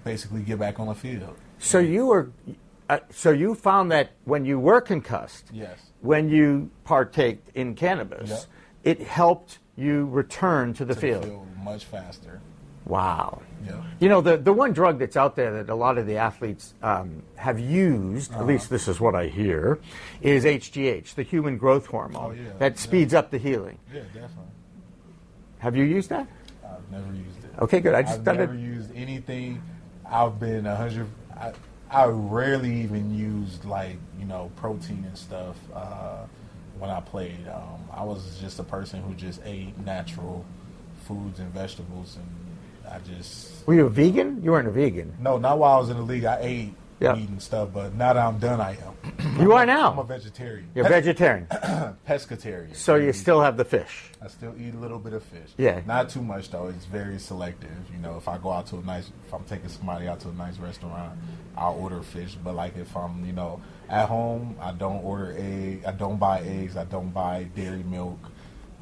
basically 0.03 0.41
get 0.41 0.59
back 0.59 0.79
on 0.79 0.87
the 0.87 0.95
field. 0.95 1.35
So 1.59 1.79
you 1.79 2.07
were, 2.07 2.31
uh, 2.89 2.99
so 3.09 3.31
you 3.31 3.55
found 3.55 3.91
that 3.91 4.11
when 4.25 4.45
you 4.45 4.59
were 4.59 4.81
concussed, 4.81 5.45
Yes. 5.53 5.79
when 6.01 6.29
you 6.29 6.71
partaked 6.85 7.49
in 7.55 7.75
cannabis, 7.75 8.29
Yeah. 8.29 8.91
it 8.91 9.01
helped 9.01 9.59
you 9.75 10.05
return 10.07 10.73
to 10.73 10.85
the 10.85 10.93
To 10.93 10.99
field. 10.99 11.23
the 11.23 11.27
field 11.27 11.47
much 11.63 11.85
faster. 11.85 12.41
Wow. 12.85 13.41
Yeah. 13.65 13.81
You 13.99 14.09
know, 14.09 14.19
the, 14.21 14.35
the 14.37 14.51
one 14.51 14.73
drug 14.73 14.99
that's 14.99 15.15
out 15.15 15.35
there 15.35 15.63
that 15.63 15.69
a 15.71 15.75
lot 15.75 15.97
of 15.97 16.05
the 16.05 16.17
athletes 16.17 16.73
um, 16.83 17.23
have 17.35 17.59
used, 17.59 18.31
Uh-huh. 18.33 18.41
at 18.41 18.47
least 18.47 18.69
this 18.69 18.87
is 18.87 18.99
what 18.99 19.15
I 19.15 19.27
hear, 19.27 19.79
is 20.21 20.43
HGH, 20.43 21.15
the 21.15 21.23
human 21.23 21.57
growth 21.57 21.85
hormone, 21.85 22.21
Oh, 22.25 22.31
yeah, 22.31 22.49
that 22.59 22.73
yeah. 22.73 22.79
speeds 22.79 23.13
up 23.13 23.31
the 23.31 23.37
healing. 23.37 23.79
Yeah, 23.93 24.01
definitely. 24.13 24.51
Have 25.59 25.77
you 25.77 25.85
used 25.85 26.09
that? 26.09 26.27
I've 26.65 26.91
never 26.91 27.13
used 27.13 27.43
it. 27.45 27.51
Okay, 27.61 27.79
good. 27.79 27.93
I 27.93 28.01
just 28.01 28.19
I've 28.19 28.37
never 28.37 28.53
used 28.53 28.93
anything. 28.95 29.61
I've 30.05 30.37
been 30.39 30.65
a 30.65 30.75
hundred. 30.75 31.07
I, 31.39 31.53
I 31.89 32.05
rarely 32.07 32.81
even 32.81 33.15
used 33.17 33.63
like 33.63 33.95
you 34.19 34.25
know 34.25 34.51
protein 34.57 35.05
and 35.07 35.17
stuff 35.17 35.55
uh, 35.73 36.25
when 36.79 36.89
I 36.89 36.99
played. 36.99 37.47
Um, 37.47 37.79
I 37.93 38.03
was 38.03 38.37
just 38.41 38.59
a 38.59 38.63
person 38.63 39.01
who 39.03 39.13
just 39.13 39.39
ate 39.45 39.77
natural 39.85 40.43
foods 41.07 41.39
and 41.39 41.49
vegetables, 41.53 42.17
and 42.17 42.27
I 42.93 42.99
just 42.99 43.65
Were 43.67 43.73
you 43.73 43.85
a 43.87 43.89
vegan? 43.89 44.41
You 44.43 44.51
weren't 44.51 44.67
a 44.67 44.71
vegan. 44.71 45.15
no. 45.19 45.37
Not 45.37 45.57
while 45.59 45.75
I 45.75 45.79
was 45.79 45.89
in 45.89 45.97
the 45.97 46.03
league. 46.03 46.25
I 46.25 46.37
ate 46.41 46.73
Yeah. 46.99 47.15
meat 47.15 47.27
and 47.29 47.41
stuff, 47.41 47.69
but 47.73 47.93
now 47.95 48.13
that 48.13 48.23
I'm 48.25 48.37
done, 48.39 48.61
I 48.61 48.71
am. 48.77 48.93
You 49.41 49.53
are 49.53 49.65
now. 49.65 49.91
I'm 49.91 49.97
a 49.97 50.03
vegetarian. 50.03 50.69
You're 50.75 50.87
vegetarian. 50.87 51.47
pescatarian. 52.07 52.75
So 52.75 52.95
you 52.95 53.11
still 53.13 53.41
have 53.41 53.57
the 53.57 53.65
fish. 53.65 54.11
I 54.21 54.27
still 54.27 54.53
eat 54.59 54.75
a 54.75 54.77
little 54.77 54.99
bit 54.99 55.13
of 55.13 55.23
fish. 55.23 55.49
Yeah. 55.57 55.81
Not 55.87 56.09
too 56.09 56.21
much 56.21 56.51
though. 56.51 56.67
It's 56.67 56.85
very 56.85 57.17
selective. 57.19 57.71
You 57.91 57.97
know, 57.99 58.15
if 58.17 58.27
I 58.27 58.37
go 58.37 58.51
out 58.51 58.67
to 58.67 58.77
a 58.77 58.81
nice, 58.81 59.09
if 59.25 59.33
I'm 59.33 59.43
taking 59.45 59.69
somebody 59.69 60.07
out 60.07 60.19
to 60.21 60.29
a 60.29 60.33
nice 60.33 60.57
restaurant, 60.59 61.17
I'll 61.57 61.73
order 61.73 62.01
fish. 62.03 62.35
But 62.43 62.53
like 62.55 62.77
if 62.77 62.95
I'm, 62.95 63.25
you 63.25 63.33
know, 63.33 63.59
at 63.89 64.07
home, 64.07 64.55
I 64.61 64.71
don't 64.71 65.03
order 65.03 65.33
egg. 65.37 65.83
I 65.87 65.91
don't 65.93 66.17
buy 66.17 66.41
eggs. 66.41 66.77
I 66.77 66.83
don't 66.85 67.09
buy 67.11 67.47
dairy 67.55 67.83
milk, 67.83 68.19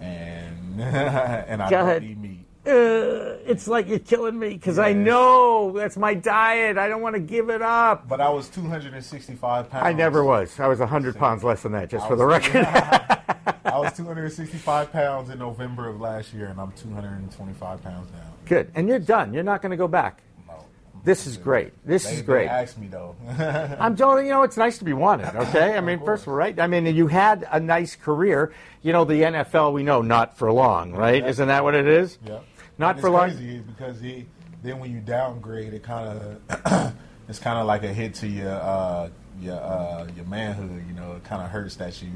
and 0.01 0.81
and 0.81 1.61
I 1.63 1.69
Go 1.69 1.77
don't 1.77 1.87
ahead. 1.89 2.03
eat 2.03 2.17
meat. 2.17 2.45
Uh, 2.65 3.41
it's 3.47 3.67
like 3.67 3.87
you're 3.87 3.97
killing 3.97 4.37
me 4.37 4.49
because 4.49 4.77
I 4.77 4.93
know 4.93 5.71
that's 5.71 5.97
my 5.97 6.13
diet. 6.13 6.77
I 6.77 6.87
don't 6.87 7.01
want 7.01 7.15
to 7.15 7.19
give 7.19 7.49
it 7.49 7.63
up. 7.63 8.07
But 8.07 8.21
I 8.21 8.29
was 8.29 8.49
265 8.49 9.69
pounds. 9.69 9.83
I 9.83 9.93
never 9.93 10.23
was. 10.23 10.59
I 10.59 10.67
was 10.67 10.79
100 10.79 11.17
pounds 11.17 11.43
less 11.43 11.63
than 11.63 11.71
that, 11.71 11.89
just 11.89 12.05
I 12.05 12.07
for 12.07 12.15
the 12.15 12.25
record. 12.25 12.65
I 13.65 13.79
was 13.79 13.93
265 13.97 14.91
pounds 14.91 15.31
in 15.31 15.39
November 15.39 15.89
of 15.89 15.99
last 15.99 16.33
year, 16.33 16.47
and 16.47 16.59
I'm 16.59 16.71
225 16.73 17.81
pounds 17.81 18.11
now. 18.11 18.19
Good. 18.45 18.71
And 18.75 18.87
you're 18.87 18.99
done. 18.99 19.33
You're 19.33 19.43
not 19.43 19.63
going 19.63 19.71
to 19.71 19.77
go 19.77 19.87
back. 19.87 20.21
No. 20.47 20.63
This 21.03 21.25
is 21.25 21.37
great. 21.37 21.73
This 21.83 22.05
They, 22.05 22.13
is 22.13 22.21
great. 22.21 22.47
Asked 22.47 22.77
me 22.77 22.87
though. 22.87 23.15
I'm 23.79 23.95
telling 23.95 24.27
you, 24.27 24.33
know, 24.33 24.43
it's 24.43 24.57
nice 24.57 24.77
to 24.77 24.85
be 24.85 24.93
wanted, 24.93 25.35
okay? 25.35 25.75
I 25.75 25.81
mean, 25.81 25.99
first 26.05 26.23
of 26.23 26.29
all, 26.29 26.35
right? 26.35 26.59
I 26.59 26.67
mean, 26.67 26.85
you 26.85 27.07
had 27.07 27.47
a 27.51 27.59
nice 27.59 27.95
career. 27.95 28.53
You 28.83 28.93
know, 28.93 29.03
the 29.03 29.21
NFL, 29.21 29.73
we 29.73 29.81
know, 29.83 30.01
not 30.01 30.37
for 30.37 30.51
long, 30.51 30.91
right? 30.91 31.25
Isn't 31.25 31.47
that 31.47 31.63
what 31.63 31.73
it 31.73 31.87
is? 31.87 32.19
Yeah. 32.25 32.39
Not 32.81 32.99
for 32.99 33.09
long. 33.09 33.29
crazy 33.29 33.59
because 33.59 34.01
he 34.01 34.25
then 34.63 34.79
when 34.79 34.91
you 34.91 34.99
downgrade, 34.99 35.73
it 35.73 35.83
kind 35.83 36.19
of 36.49 36.93
it's 37.29 37.39
kind 37.39 37.57
of 37.59 37.65
like 37.67 37.83
a 37.83 37.93
hit 37.93 38.15
to 38.15 38.27
your 38.27 38.51
uh, 38.51 39.09
your 39.39 39.55
uh, 39.55 40.07
your 40.15 40.25
manhood. 40.25 40.83
You 40.87 40.93
know, 40.95 41.13
it 41.13 41.23
kind 41.23 41.41
of 41.41 41.49
hurts 41.49 41.75
that 41.77 42.01
you 42.01 42.09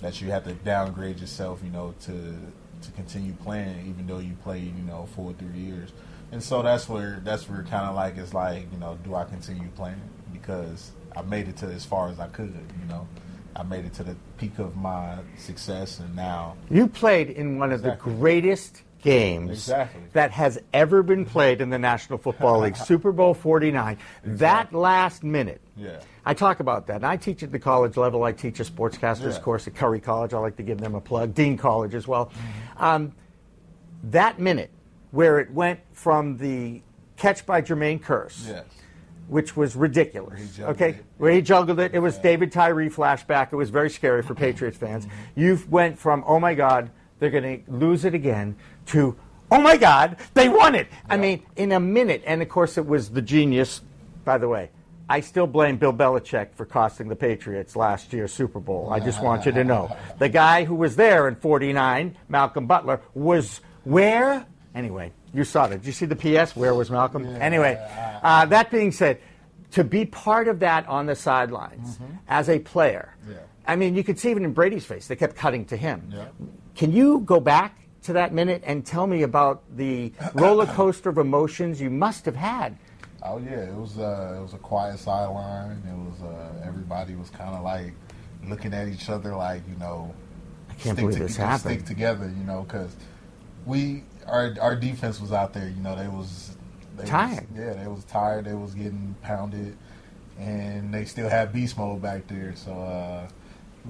that 0.00 0.20
you 0.20 0.30
have 0.30 0.44
to 0.44 0.52
downgrade 0.52 1.18
yourself. 1.18 1.60
You 1.64 1.70
know, 1.70 1.94
to 2.02 2.12
to 2.82 2.90
continue 2.92 3.32
playing 3.42 3.86
even 3.88 4.06
though 4.06 4.18
you 4.18 4.34
played 4.42 4.76
you 4.76 4.84
know 4.84 5.08
four 5.16 5.30
or 5.30 5.34
three 5.34 5.58
years. 5.58 5.90
And 6.30 6.42
so 6.42 6.62
that's 6.62 6.88
where 6.88 7.20
that's 7.24 7.48
where 7.48 7.62
kind 7.62 7.86
of 7.88 7.94
like 7.94 8.16
it's 8.18 8.34
like 8.34 8.70
you 8.72 8.78
know, 8.78 8.98
do 9.04 9.14
I 9.14 9.24
continue 9.24 9.68
playing 9.76 10.00
because 10.32 10.92
I 11.16 11.22
made 11.22 11.48
it 11.48 11.56
to 11.58 11.66
as 11.66 11.84
far 11.84 12.08
as 12.10 12.20
I 12.20 12.26
could. 12.28 12.54
You 12.80 12.88
know. 12.88 13.08
I 13.54 13.62
made 13.64 13.84
it 13.84 13.92
to 13.94 14.02
the 14.02 14.16
peak 14.38 14.58
of 14.58 14.76
my 14.76 15.18
success, 15.36 16.00
and 16.00 16.16
now 16.16 16.56
You 16.70 16.86
played 16.88 17.28
in 17.28 17.58
one 17.58 17.70
of 17.70 17.80
Exactly. 17.80 18.12
the 18.12 18.18
greatest 18.18 18.82
games 19.02 19.50
Exactly. 19.50 20.00
that 20.14 20.30
has 20.30 20.58
ever 20.72 21.02
been 21.02 21.24
played 21.26 21.60
in 21.60 21.68
the 21.70 21.78
National 21.78 22.18
Football 22.18 22.60
League, 22.60 22.76
Super 22.88 23.12
Bowl 23.12 23.34
49. 23.34 23.98
That 24.24 24.72
last 24.72 25.22
minute. 25.22 25.60
Yeah. 25.76 26.00
I 26.24 26.34
talk 26.34 26.60
about 26.60 26.86
that. 26.86 26.96
And 26.96 27.06
I 27.06 27.16
teach 27.16 27.42
at 27.42 27.52
the 27.52 27.58
college 27.58 27.96
level. 27.96 28.22
I 28.24 28.32
teach 28.32 28.60
a 28.60 28.64
sportscaster's 28.64 29.36
Yeah. 29.36 29.42
course 29.42 29.66
at 29.66 29.74
Curry 29.74 30.00
College. 30.00 30.32
I 30.32 30.38
like 30.38 30.56
to 30.56 30.62
give 30.62 30.78
them 30.78 30.94
a 30.94 31.00
plug. 31.00 31.34
Dean 31.34 31.58
College 31.58 31.94
as 31.94 32.06
well. 32.08 32.26
Mm-hmm. 32.26 32.84
Um, 32.84 33.12
that 34.04 34.38
minute 34.38 34.70
where 35.10 35.38
it 35.40 35.50
went 35.52 35.80
from 35.92 36.38
the 36.38 36.80
catch 37.16 37.44
by 37.44 37.60
Jermaine 37.60 38.00
Kearse, 38.00 38.48
yes. 38.48 38.64
which 39.28 39.56
was 39.56 39.76
ridiculous. 39.76 40.58
okay, 40.58 40.90
it. 40.90 41.04
where 41.18 41.30
he 41.32 41.42
juggled 41.42 41.78
it. 41.80 41.94
It 41.94 41.98
was 41.98 42.16
Yeah. 42.16 42.22
David 42.22 42.52
Tyree 42.52 42.88
flashback. 42.88 43.52
It 43.52 43.56
was 43.56 43.70
very 43.70 43.90
scary 43.90 44.22
for 44.22 44.34
Patriots 44.46 44.76
fans. 44.78 45.06
You 45.34 45.58
went 45.68 45.98
from 45.98 46.24
oh 46.26 46.40
my 46.40 46.54
God, 46.54 46.90
they're 47.18 47.30
going 47.30 47.64
to 47.64 47.70
lose 47.70 48.04
it 48.04 48.14
again 48.14 48.56
to 48.86 49.16
oh 49.52 49.60
my 49.60 49.76
God, 49.76 50.16
they 50.34 50.48
won 50.48 50.74
it. 50.74 50.88
I 51.10 51.16
mean, 51.18 51.42
in 51.56 51.72
a 51.72 51.80
minute. 51.80 52.22
And 52.26 52.40
of 52.40 52.48
course, 52.48 52.78
it 52.78 52.86
was 52.86 53.10
the 53.10 53.20
genius. 53.22 53.82
By 54.24 54.38
the 54.38 54.48
way, 54.48 54.70
I 55.10 55.20
still 55.20 55.46
blame 55.46 55.76
Bill 55.76 55.92
Belichick 55.92 56.54
for 56.54 56.64
costing 56.64 57.08
the 57.08 57.16
Patriots 57.16 57.76
last 57.76 58.12
year's 58.14 58.32
Super 58.32 58.60
Bowl. 58.60 58.88
I 58.90 58.98
just 58.98 59.22
want 59.22 59.44
you 59.44 59.52
to 59.52 59.62
know 59.64 59.94
the 60.18 60.28
guy 60.30 60.64
who 60.64 60.74
was 60.74 60.96
there 60.96 61.28
in 61.28 61.34
'49, 61.36 62.16
Malcolm 62.28 62.66
Butler, 62.66 63.00
was 63.14 63.60
where? 63.84 64.46
Anyway, 64.74 65.12
you 65.34 65.44
saw 65.44 65.66
it. 65.66 65.70
Did 65.70 65.84
you 65.86 65.92
see 65.92 66.06
the 66.06 66.16
PS? 66.16 66.56
Where 66.56 66.74
was 66.74 66.90
Malcolm? 66.90 67.26
Anyway, 67.26 67.78
uh, 68.22 68.46
that 68.46 68.70
being 68.70 68.90
said, 68.90 69.20
to 69.72 69.84
be 69.84 70.06
part 70.06 70.48
of 70.48 70.60
that 70.60 70.88
on 70.88 71.04
the 71.04 71.14
sidelines 71.14 71.98
as 72.26 72.48
a 72.48 72.58
player, 72.58 73.14
Yeah. 73.28 73.36
I 73.66 73.76
mean, 73.76 73.94
you 73.94 74.02
could 74.02 74.18
see 74.18 74.30
even 74.30 74.44
in 74.44 74.52
Brady's 74.54 74.86
face, 74.86 75.08
they 75.08 75.16
kept 75.16 75.36
cutting 75.36 75.66
to 75.66 75.76
him. 75.76 76.10
Yeah. 76.10 76.24
Can 76.74 76.90
you 76.92 77.20
go 77.20 77.38
back 77.38 77.76
to 78.04 78.12
that 78.14 78.32
minute 78.32 78.62
and 78.64 78.84
tell 78.84 79.06
me 79.06 79.22
about 79.22 79.62
the 79.76 80.12
roller 80.34 80.66
coaster 80.66 81.10
of 81.10 81.18
emotions 81.18 81.80
you 81.80 81.90
must 81.90 82.24
have 82.24 82.36
had? 82.36 82.76
Oh 83.24 83.38
yeah, 83.38 83.60
it 83.60 83.74
was 83.74 83.98
uh, 83.98 84.36
it 84.38 84.42
was 84.42 84.54
a 84.54 84.58
quiet 84.58 84.98
sideline. 84.98 85.82
It 85.86 85.96
was 85.96 86.22
uh, 86.22 86.66
everybody 86.66 87.14
was 87.14 87.30
kind 87.30 87.54
of 87.54 87.62
like 87.62 87.92
looking 88.48 88.74
at 88.74 88.88
each 88.88 89.08
other 89.08 89.34
like 89.36 89.62
you 89.68 89.76
know, 89.76 90.12
I 90.68 90.74
can't 90.74 90.98
believe 90.98 91.18
this 91.18 91.60
Stick 91.60 91.84
together, 91.84 92.32
you 92.36 92.44
know, 92.44 92.62
because 92.62 92.96
we 93.64 94.02
our 94.26 94.54
our 94.60 94.74
defense 94.74 95.20
was 95.20 95.32
out 95.32 95.52
there. 95.52 95.68
You 95.68 95.80
know, 95.82 95.94
they 95.94 96.08
was 96.08 96.56
they 96.96 97.04
Tired. 97.04 97.48
Was, 97.50 97.58
yeah, 97.58 97.72
they 97.74 97.86
was 97.86 98.04
tired. 98.04 98.44
They 98.44 98.54
was 98.54 98.74
getting 98.74 99.14
pounded, 99.22 99.76
and 100.38 100.92
they 100.92 101.04
still 101.04 101.28
had 101.28 101.52
beast 101.52 101.78
mode 101.78 102.02
back 102.02 102.26
there. 102.26 102.54
So 102.56 102.72
uh, 102.72 103.28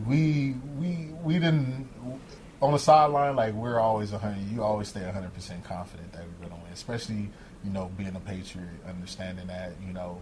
we 0.07 0.55
we 0.79 1.09
we 1.23 1.35
didn't 1.35 1.89
on 2.63 2.73
the 2.73 2.79
sideline 2.79 3.37
like 3.37 3.53
we're 3.55 3.79
always 3.81 4.13
a 4.13 4.19
hundred. 4.19 4.49
You 4.51 4.63
always 4.63 4.89
stay 4.89 5.03
hundred 5.11 5.35
percent 5.35 5.65
confident 5.65 6.13
that 6.13 6.23
we're 6.41 6.49
gonna 6.49 6.63
win, 6.63 6.73
especially 6.73 7.29
you 7.65 7.71
know 7.71 7.91
being 7.99 8.15
a 8.15 8.21
Patriot, 8.21 8.69
understanding 8.89 9.49
that 9.49 9.73
you 9.87 9.93
know 9.93 10.21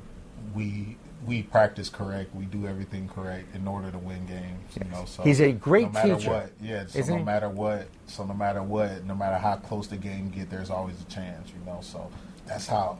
we 0.55 0.97
we 1.27 1.43
practice 1.43 1.91
correct, 1.91 2.35
we 2.35 2.47
do 2.47 2.67
everything 2.67 3.07
correct 3.09 3.55
in 3.55 3.69
order 3.69 3.91
to 3.91 3.99
win 3.99 4.25
games. 4.27 4.77
You 4.83 4.91
know, 4.91 5.05
so 5.05 5.23
He's 5.23 5.41
a 5.41 5.53
great 5.53 5.89
no 5.89 5.93
matter 5.93 6.17
teacher, 6.17 6.31
What, 6.31 6.53
yeah, 6.63 6.87
so 6.87 6.99
isn't 6.99 7.15
no 7.15 7.19
he? 7.19 7.25
matter 7.25 7.49
what, 7.51 7.89
so 8.07 8.25
no 8.25 8.33
matter 8.33 8.63
what, 8.63 9.05
no 9.05 9.15
matter 9.15 9.37
how 9.37 9.57
close 9.57 9.87
the 9.87 9.99
game 9.99 10.31
get, 10.31 10.49
there's 10.51 10.71
always 10.71 10.99
a 11.01 11.05
chance. 11.05 11.51
You 11.51 11.65
know, 11.71 11.81
so 11.83 12.11
that's 12.47 12.67
how 12.67 12.99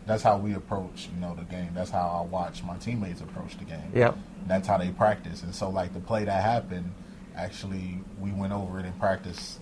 that's 0.06 0.24
how 0.24 0.36
we 0.36 0.54
approach 0.54 1.08
you 1.14 1.20
know 1.20 1.36
the 1.36 1.44
game. 1.44 1.70
That's 1.74 1.90
how 1.90 2.24
I 2.24 2.28
watch 2.28 2.64
my 2.64 2.76
teammates 2.78 3.20
approach 3.20 3.56
the 3.56 3.64
game. 3.64 3.92
Yep. 3.94 4.18
That's 4.48 4.66
how 4.66 4.78
they 4.78 4.90
practice, 4.90 5.44
and 5.44 5.54
so 5.54 5.70
like 5.70 5.94
the 5.94 6.00
play 6.00 6.24
that 6.24 6.42
happened, 6.42 6.90
actually 7.36 7.98
we 8.18 8.32
went 8.32 8.52
over 8.52 8.78
it 8.80 8.86
in 8.86 8.92
practice 8.94 9.58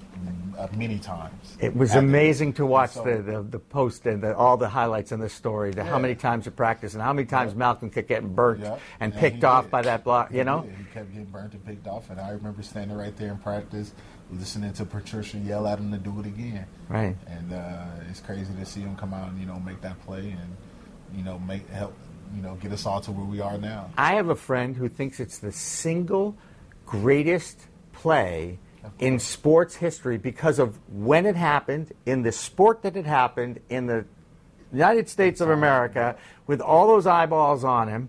uh, 0.59 0.67
many 0.77 0.99
times. 0.99 1.57
It 1.61 1.77
was 1.77 1.95
amazing 1.95 2.55
to 2.55 2.67
watch 2.67 2.91
so- 2.93 3.05
the, 3.05 3.23
the, 3.23 3.43
the 3.43 3.59
post 3.59 4.05
and 4.07 4.21
the, 4.23 4.37
all 4.37 4.57
the 4.57 4.69
highlights 4.69 5.13
in 5.13 5.21
the 5.21 5.29
story, 5.29 5.71
the 5.71 5.85
how 5.85 5.99
many 5.99 6.15
times 6.17 6.47
you 6.47 6.51
practice 6.53 6.95
and 6.95 7.03
how 7.03 7.13
many 7.13 7.27
times 7.27 7.55
Malcolm 7.55 7.91
kept 7.91 8.09
getting 8.09 8.35
burnt 8.35 8.61
Yeah. 8.61 8.79
and 9.01 9.15
he 9.15 9.21
picked 9.21 9.45
off 9.45 9.65
did. 9.67 9.71
by 9.71 9.83
that 9.83 10.03
block, 10.05 10.31
He 10.33 10.39
you 10.39 10.45
know? 10.45 10.63
did. 10.63 10.75
He 10.77 10.85
kept 10.93 11.11
getting 11.13 11.27
burnt 11.27 11.53
and 11.53 11.65
picked 11.65 11.87
off, 11.87 12.11
and 12.11 12.21
I 12.21 12.31
remember 12.31 12.63
standing 12.63 12.97
right 12.97 13.17
there 13.17 13.31
in 13.31 13.39
practice, 13.39 13.93
listening 14.33 14.73
to 14.75 14.85
Patricia 14.85 15.39
yell 15.39 15.67
at 15.69 15.79
him 15.79 15.93
to 15.93 15.99
do 15.99 16.19
it 16.21 16.27
again. 16.27 16.67
Right. 16.89 17.17
And 17.29 17.53
uh, 17.53 17.85
it's 18.11 18.21
crazy 18.21 18.53
to 18.55 18.67
see 18.67 18.81
him 18.81 18.97
come 18.97 19.15
out 19.15 19.29
and 19.31 19.39
you 19.41 19.47
know 19.47 19.61
make 19.61 19.81
that 19.83 20.01
play 20.05 20.31
and 20.31 20.57
you 21.17 21.23
know 21.23 21.39
make 21.39 21.69
help 21.71 21.95
you 22.35 22.43
know 22.43 22.57
get 22.57 22.73
us 22.73 22.85
all 22.87 23.01
to 23.03 23.13
where 23.13 23.25
we 23.25 23.41
are 23.41 23.57
now. 23.57 23.89
I 23.97 24.15
have 24.17 24.29
a 24.31 24.35
friend 24.37 24.77
who 24.77 24.89
thinks 24.89 25.21
it's 25.21 25.39
the 25.39 25.53
single 25.53 26.37
greatest 26.89 27.61
play 27.93 28.59
in 28.99 29.19
sports 29.19 29.75
history 29.77 30.17
because 30.17 30.59
of 30.59 30.79
when 30.91 31.27
it 31.27 31.37
happened, 31.37 31.93
in 32.07 32.23
the 32.23 32.33
sport 32.33 32.83
that 32.83 32.97
it 32.97 33.05
happened, 33.05 33.61
in 33.69 33.87
the 33.87 34.05
United 34.73 35.09
States 35.09 35.41
of 35.43 35.51
America, 35.51 36.17
with 36.47 36.61
all 36.61 36.87
those 36.87 37.07
eyeballs 37.07 37.65
on 37.65 37.89
him, 37.89 38.09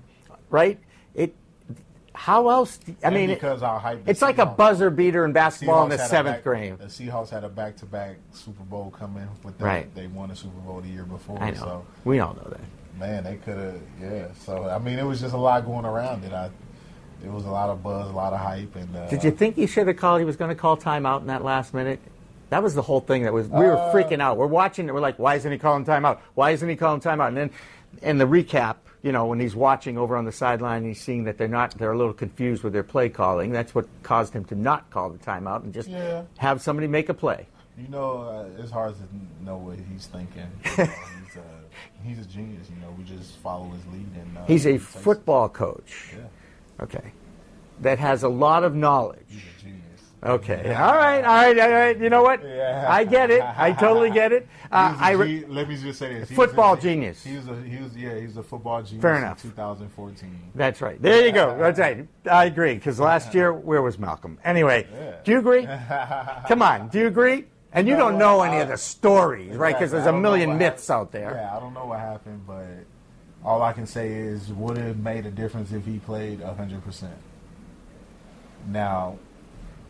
right? 0.50 0.80
It. 1.14 1.36
How 2.14 2.50
else? 2.50 2.78
do- 2.78 2.96
I 3.04 3.08
And 3.08 3.16
mean, 3.16 3.30
because 3.30 3.62
our 3.64 3.80
hype, 3.80 4.08
it's 4.08 4.22
like 4.22 4.38
a 4.40 4.46
buzzer 4.46 4.90
beater 4.90 5.26
in 5.26 5.34
basketball 5.34 5.84
in 5.84 5.90
the 5.90 5.98
seventh 5.98 6.38
back- 6.38 6.44
grade. 6.44 6.78
The 6.78 6.86
Seahawks 6.86 7.30
had 7.30 7.44
a 7.44 7.50
back-to-back 7.50 8.16
Super 8.32 8.64
Bowl 8.64 8.90
coming 8.98 9.28
with 9.44 9.58
them. 9.58 9.68
Right. 9.68 9.94
They 9.96 10.08
won 10.08 10.32
a 10.32 10.36
Super 10.36 10.60
Bowl 10.60 10.80
the 10.82 10.90
year 10.90 11.04
before. 11.04 11.42
I 11.42 11.52
know. 11.52 11.58
So 11.60 11.86
we 12.06 12.20
all 12.20 12.34
know 12.36 12.48
that. 12.50 12.62
man, 12.98 13.24
they 13.26 13.36
could 13.38 13.58
have. 13.58 13.82
Yeah. 14.02 14.28
So 14.46 14.68
I 14.70 14.80
mean, 14.80 14.98
it 15.00 15.06
was 15.06 15.20
just 15.22 15.34
a 15.34 15.38
lot 15.38 15.66
going 15.66 15.86
around 15.86 16.24
it. 16.24 16.32
I. 16.34 16.50
It 17.24 17.32
was 17.32 17.46
a 17.46 17.50
lot 17.52 17.70
of 17.70 17.84
buzz, 17.84 18.10
a 18.10 18.14
lot 18.14 18.34
of 18.34 18.40
hype, 18.40 18.76
and 18.76 18.96
uh, 18.96 19.08
Did 19.10 19.24
you 19.24 19.32
think 19.32 19.56
he 19.56 19.68
should 19.68 19.88
have 19.88 19.98
called? 19.98 20.20
He 20.20 20.26
was 20.26 20.38
going 20.38 20.50
to 20.50 20.56
call 20.56 20.78
timeout 20.78 21.22
in 21.22 21.28
that 21.28 21.44
last 21.44 21.74
minute. 21.74 22.00
That 22.50 22.64
was 22.64 22.74
the 22.76 22.82
whole 22.82 23.02
thing. 23.02 23.24
That 23.24 23.34
was 23.34 23.48
we 23.48 23.60
were 23.66 23.78
Uh, 23.78 23.94
freaking 23.94 24.22
out. 24.22 24.38
We're 24.38 24.48
watching 24.48 24.88
it. 24.88 24.94
We're 24.94 25.02
like, 25.02 25.20
why 25.20 25.36
isn't 25.36 25.52
he 25.52 25.58
calling 25.58 25.86
timeout? 25.86 26.20
Why 26.36 26.52
isn't 26.52 26.68
he 26.68 26.76
calling 26.76 27.02
timeout? 27.02 27.28
And 27.30 27.38
then, 27.38 27.50
in 28.02 28.18
the 28.18 28.26
recap, 28.26 28.76
you 29.04 29.12
know, 29.12 29.26
when 29.28 29.40
he's 29.40 29.56
watching 29.56 29.98
over 29.98 30.16
on 30.18 30.26
the 30.26 30.32
sideline, 30.32 30.84
he's 30.86 31.00
seeing 31.02 31.26
that 31.26 31.38
they're 31.38 31.48
not. 31.48 31.78
They're 31.78 31.92
a 31.92 31.98
little 31.98 32.14
confused 32.14 32.64
with 32.64 32.74
their 32.74 32.84
play 32.84 33.10
calling. 33.10 33.52
That's 33.52 33.76
what 33.76 33.88
caused 34.04 34.34
him 34.34 34.46
to 34.46 34.56
not 34.56 34.90
call 34.90 35.10
the 35.10 35.20
timeout 35.20 35.64
and 35.64 35.74
just 35.74 35.90
Yeah. 35.90 36.24
have 36.38 36.62
somebody 36.62 36.88
make 36.88 37.10
a 37.10 37.14
play. 37.14 37.48
You 37.78 37.88
know, 37.88 38.22
uh, 38.58 38.62
it's 38.62 38.72
hard 38.72 38.96
to 38.96 39.46
know 39.46 39.58
what 39.58 39.78
he's 39.92 40.08
thinking. 40.08 40.48
You 40.66 40.72
know, 40.86 40.92
he's, 41.26 41.38
uh, 41.38 41.42
he's 42.04 42.20
a 42.20 42.26
genius. 42.26 42.68
You 42.70 42.82
know, 42.82 42.94
we 42.98 43.04
just 43.06 43.38
follow 43.38 43.70
his 43.70 43.86
lead. 43.94 44.08
And 44.20 44.38
uh, 44.38 44.46
He's 44.46 44.66
a 44.66 44.74
he 44.74 44.78
football 44.80 45.48
coach. 45.48 46.14
Yeah, 46.18 46.24
Okay, 46.82 47.12
that 47.82 48.00
has 48.00 48.24
a 48.24 48.30
lot 48.30 48.64
of 48.64 48.76
knowledge. 48.76 49.20
he's 49.28 49.42
a 49.42 49.62
genius. 49.62 49.84
Okay. 50.22 50.74
All 50.76 50.96
right. 50.96 51.24
All 51.24 51.36
right. 51.46 51.58
All 51.60 51.70
right. 51.72 51.98
You 51.98 52.10
know 52.10 52.22
what? 52.24 52.44
Yeah. 52.44 52.86
I 52.90 53.06
get 53.06 53.32
it. 53.32 53.42
I 53.42 53.72
totally 53.72 54.10
get 54.12 54.32
it. 54.32 54.48
Uh, 54.72 54.94
He 54.94 55.00
I 55.04 55.12
re- 55.14 55.46
let 55.48 55.68
me 55.68 55.76
just 55.78 55.98
say 55.98 56.20
this: 56.20 56.30
He 56.30 56.36
Football 56.36 56.76
was 56.76 56.84
genius. 56.84 57.24
He 57.24 57.36
was 57.36 57.48
a 57.48 57.56
he 57.64 57.78
was 57.82 57.98
yeah 57.98 58.16
he 58.20 58.28
was 58.28 58.38
a 58.38 58.44
football 58.44 58.84
genius. 58.84 59.02
Fair 59.02 59.16
enough. 59.16 59.42
2014. 59.42 60.52
That's 60.54 60.80
right. 60.80 61.02
There 61.02 61.26
you 61.26 61.32
go. 61.32 61.58
That's 61.60 61.80
right. 61.80 62.08
I 62.30 62.46
agree. 62.46 62.76
Because 62.76 63.00
last 63.00 63.34
year, 63.34 63.52
where 63.52 63.82
was 63.82 63.98
Malcolm? 63.98 64.38
Anyway, 64.44 64.86
Yeah. 64.94 65.16
do 65.24 65.32
you 65.32 65.40
agree? 65.40 65.66
Come 66.48 66.62
on. 66.62 66.90
Do 66.90 67.00
you 67.00 67.08
agree? 67.08 67.46
And 67.74 67.88
you 67.88 67.96
don't 67.96 68.20
know 68.20 68.44
any 68.44 68.60
of 68.60 68.68
the 68.68 68.78
stories, 68.78 69.56
right? 69.56 69.74
Because 69.74 69.92
Exactly. 69.94 70.04
there's 70.12 70.16
a 70.16 70.20
million 70.20 70.58
myths 70.60 70.88
happened. 70.88 71.08
out 71.08 71.12
there. 71.14 71.32
Yeah, 71.34 71.58
I 71.58 71.60
don't 71.60 71.74
know 71.74 71.86
what 71.88 72.00
happened, 72.00 72.44
but 72.46 72.68
all 73.44 73.62
I 73.62 73.74
can 73.74 73.86
say 73.86 74.12
is 74.14 74.52
would 74.54 74.78
have 74.78 74.98
made 74.98 75.26
a 75.26 75.32
difference 75.32 75.72
if 75.72 75.86
he 75.86 76.00
played 76.00 76.42
100. 76.42 76.84
percent 76.84 77.14
Now, 78.68 79.18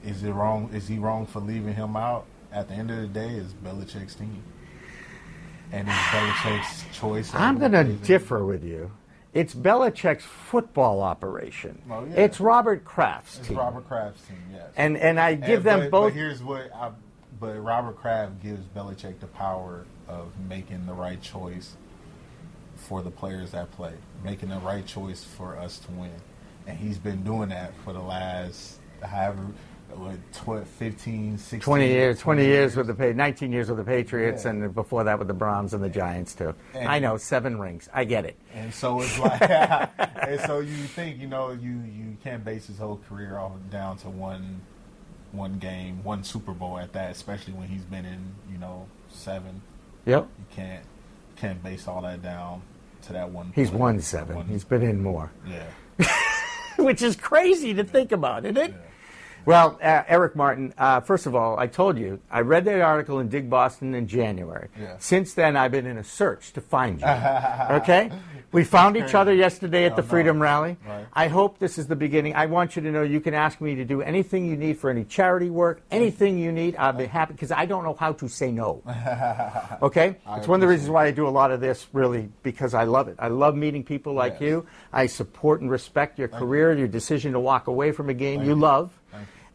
is 0.03 0.23
it 0.23 0.31
wrong? 0.31 0.69
Is 0.73 0.87
he 0.87 0.97
wrong 0.99 1.25
for 1.25 1.39
leaving 1.39 1.73
him 1.73 1.95
out? 1.95 2.25
At 2.51 2.67
the 2.67 2.73
end 2.75 2.89
of 2.91 2.97
the 2.97 3.07
day, 3.07 3.29
it's 3.35 3.53
Belichick's 3.53 4.15
team, 4.15 4.41
and 5.71 5.87
it's 5.87 5.97
Belichick's 5.97 6.97
choice. 6.97 7.33
I'm 7.35 7.59
going 7.59 7.73
to 7.73 7.83
differ 7.83 8.43
with 8.43 8.63
you. 8.63 8.91
It's 9.35 9.53
Belichick's 9.53 10.23
football 10.23 11.01
operation. 11.03 11.79
Oh, 11.91 12.03
yeah. 12.05 12.21
It's 12.21 12.39
Robert 12.39 12.83
Kraft's 12.85 13.37
It's 13.39 13.47
team. 13.49 13.57
Robert 13.57 13.87
Kraft's 13.87 14.27
team, 14.27 14.37
yes. 14.51 14.71
And 14.75 14.97
and 14.97 15.19
I 15.19 15.35
give 15.35 15.57
And- 15.57 15.65
them 15.65 15.79
but, 15.81 15.91
both. 15.91 16.13
But 16.13 16.17
here's 16.17 16.41
what 16.41 16.73
I, 16.73 16.89
but 17.39 17.53
Robert 17.63 17.97
Kraft 17.97 18.41
gives 18.41 18.65
Belichick 18.75 19.19
the 19.19 19.27
power 19.27 19.85
of 20.07 20.31
making 20.47 20.87
the 20.87 20.93
right 20.93 21.21
choice 21.21 21.75
for 22.79 23.01
the 23.01 23.11
players 23.11 23.51
that 23.51 23.71
play, 23.71 23.93
making 24.23 24.49
the 24.49 24.59
right 24.59 24.85
choice 24.85 25.23
for 25.23 25.57
us 25.57 25.79
to 25.79 25.91
win, 25.91 26.11
and 26.67 26.77
he's 26.77 26.97
been 26.97 27.23
doing 27.23 27.49
that 27.49 27.73
for 27.83 27.93
the 27.93 28.01
last 28.01 28.79
however 29.03 29.45
what, 29.95 30.17
tw- 30.33 30.67
15, 30.67 31.37
16, 31.39 31.59
20 31.61 31.87
years, 31.87 32.19
20 32.19 32.45
years 32.45 32.75
with 32.75 32.85
the 32.85 32.93
Pa- 32.93 33.11
19 33.15 33.51
years 33.51 33.69
with 33.69 33.79
the 33.79 33.83
Patriots, 33.83 34.43
Yeah. 34.45 34.51
and 34.51 34.75
before 34.75 35.03
that 35.05 35.17
with 35.17 35.27
the 35.27 35.33
Browns 35.33 35.73
and 35.73 35.83
the 35.83 35.89
Giants 35.89 36.35
too. 36.35 36.53
And- 36.75 36.87
I 36.87 36.99
know 36.99 37.17
seven 37.17 37.59
rings. 37.59 37.89
I 37.91 38.03
get 38.03 38.23
it. 38.25 38.37
And 38.53 38.71
so 38.71 39.01
it's 39.01 39.17
like, 39.19 39.41
and 39.49 40.39
so 40.41 40.59
you 40.59 40.75
think, 40.75 41.19
you 41.19 41.27
know, 41.27 41.51
you 41.53 41.81
you 41.91 42.15
can't 42.23 42.45
base 42.45 42.67
his 42.67 42.77
whole 42.77 42.99
career 43.09 43.37
off 43.39 43.53
down 43.71 43.97
to 43.99 44.09
one 44.09 44.61
one 45.31 45.57
game, 45.57 46.03
one 46.03 46.23
Super 46.23 46.53
Bowl 46.53 46.77
at 46.77 46.93
that, 46.93 47.09
especially 47.11 47.53
when 47.53 47.67
he's 47.67 47.83
been 47.83 48.05
in, 48.05 48.19
you 48.51 48.59
know, 48.59 48.85
seven. 49.09 49.59
Yep. 50.05 50.27
You 50.37 50.45
can't 50.55 50.83
can't 51.39 51.61
base 51.63 51.87
all 51.87 52.01
that 52.01 52.21
down 52.21 52.61
to 53.03 53.13
that 53.13 53.29
one. 53.31 53.51
He's 53.55 53.69
play. 53.69 53.79
won 53.79 54.01
seven. 54.01 54.35
One- 54.35 54.47
He's 54.47 54.63
been 54.63 54.81
in 54.83 55.01
more. 55.01 55.31
yeah. 55.47 55.65
which 56.77 57.01
is 57.01 57.15
crazy 57.15 57.73
to 57.73 57.83
think 57.83 58.11
about, 58.11 58.45
isn't 58.45 58.57
it? 58.57 58.73
Well, 59.45 59.79
uh, 59.81 60.03
Eric 60.07 60.35
Martin, 60.35 60.73
uh, 60.77 60.99
first 61.01 61.25
of 61.25 61.33
all, 61.35 61.57
I 61.59 61.67
told 61.67 61.97
you, 61.97 62.19
I 62.29 62.41
read 62.41 62.65
that 62.65 62.81
article 62.81 63.19
in 63.19 63.29
Dig 63.29 63.49
Boston 63.49 63.95
in 63.95 64.07
January. 64.07 64.67
Yeah. 64.79 64.95
Since 64.99 65.33
then, 65.33 65.55
I've 65.57 65.71
been 65.71 65.85
in 65.87 65.97
a 65.97 66.03
search 66.03 66.53
to 66.53 66.61
find 66.61 66.99
you. 67.01 67.07
okay? 67.77 68.11
We 68.51 68.63
found 68.63 68.97
each 68.97 69.13
other 69.13 69.33
yesterday 69.33 69.85
at 69.85 69.95
the 69.95 70.01
Oh, 70.01 70.05
no. 70.05 70.09
Freedom 70.09 70.41
Rally. 70.41 70.77
Right. 70.87 71.05
I 71.13 71.27
hope 71.27 71.59
this 71.59 71.77
is 71.77 71.87
the 71.87 71.95
beginning. 71.95 72.35
I 72.35 72.47
want 72.47 72.75
you 72.75 72.81
to 72.81 72.91
know 72.91 73.03
you 73.03 73.19
can 73.21 73.33
ask 73.33 73.61
me 73.61 73.75
to 73.75 73.85
do 73.85 74.01
anything 74.01 74.45
you 74.45 74.55
need 74.57 74.79
for 74.79 74.89
any 74.89 75.03
charity 75.03 75.49
work, 75.49 75.81
anything 75.91 76.37
you 76.39 76.51
need. 76.51 76.75
I'll 76.77 76.93
be 76.93 77.05
happy 77.05 77.33
because 77.33 77.51
I 77.51 77.65
don't 77.65 77.83
know 77.83 77.93
how 77.93 78.13
to 78.13 78.27
say 78.27 78.51
no. 78.51 78.81
Okay? 79.81 80.17
It's 80.35 80.47
one 80.47 80.57
of 80.57 80.61
the 80.61 80.67
reasons 80.67 80.89
why 80.89 81.05
I 81.05 81.11
do 81.11 81.27
a 81.27 81.29
lot 81.29 81.51
of 81.51 81.61
this, 81.61 81.87
really, 81.93 82.29
because 82.43 82.73
I 82.73 82.83
love 82.83 83.07
it. 83.07 83.15
I 83.19 83.27
love 83.29 83.55
meeting 83.55 83.83
people 83.83 84.13
like 84.13 84.33
Yes. 84.33 84.41
you. 84.41 84.65
I 84.91 85.05
support 85.05 85.61
and 85.61 85.69
respect 85.71 86.19
your 86.19 86.27
career, 86.27 86.73
your 86.77 86.87
decision 86.87 87.33
to 87.33 87.39
walk 87.39 87.67
away 87.67 87.91
from 87.91 88.09
a 88.09 88.13
game 88.13 88.39
Thank 88.39 88.47
you 88.49 88.55
you. 88.55 88.59
love, 88.61 88.89
Thank 88.89 88.91
you. 88.91 88.98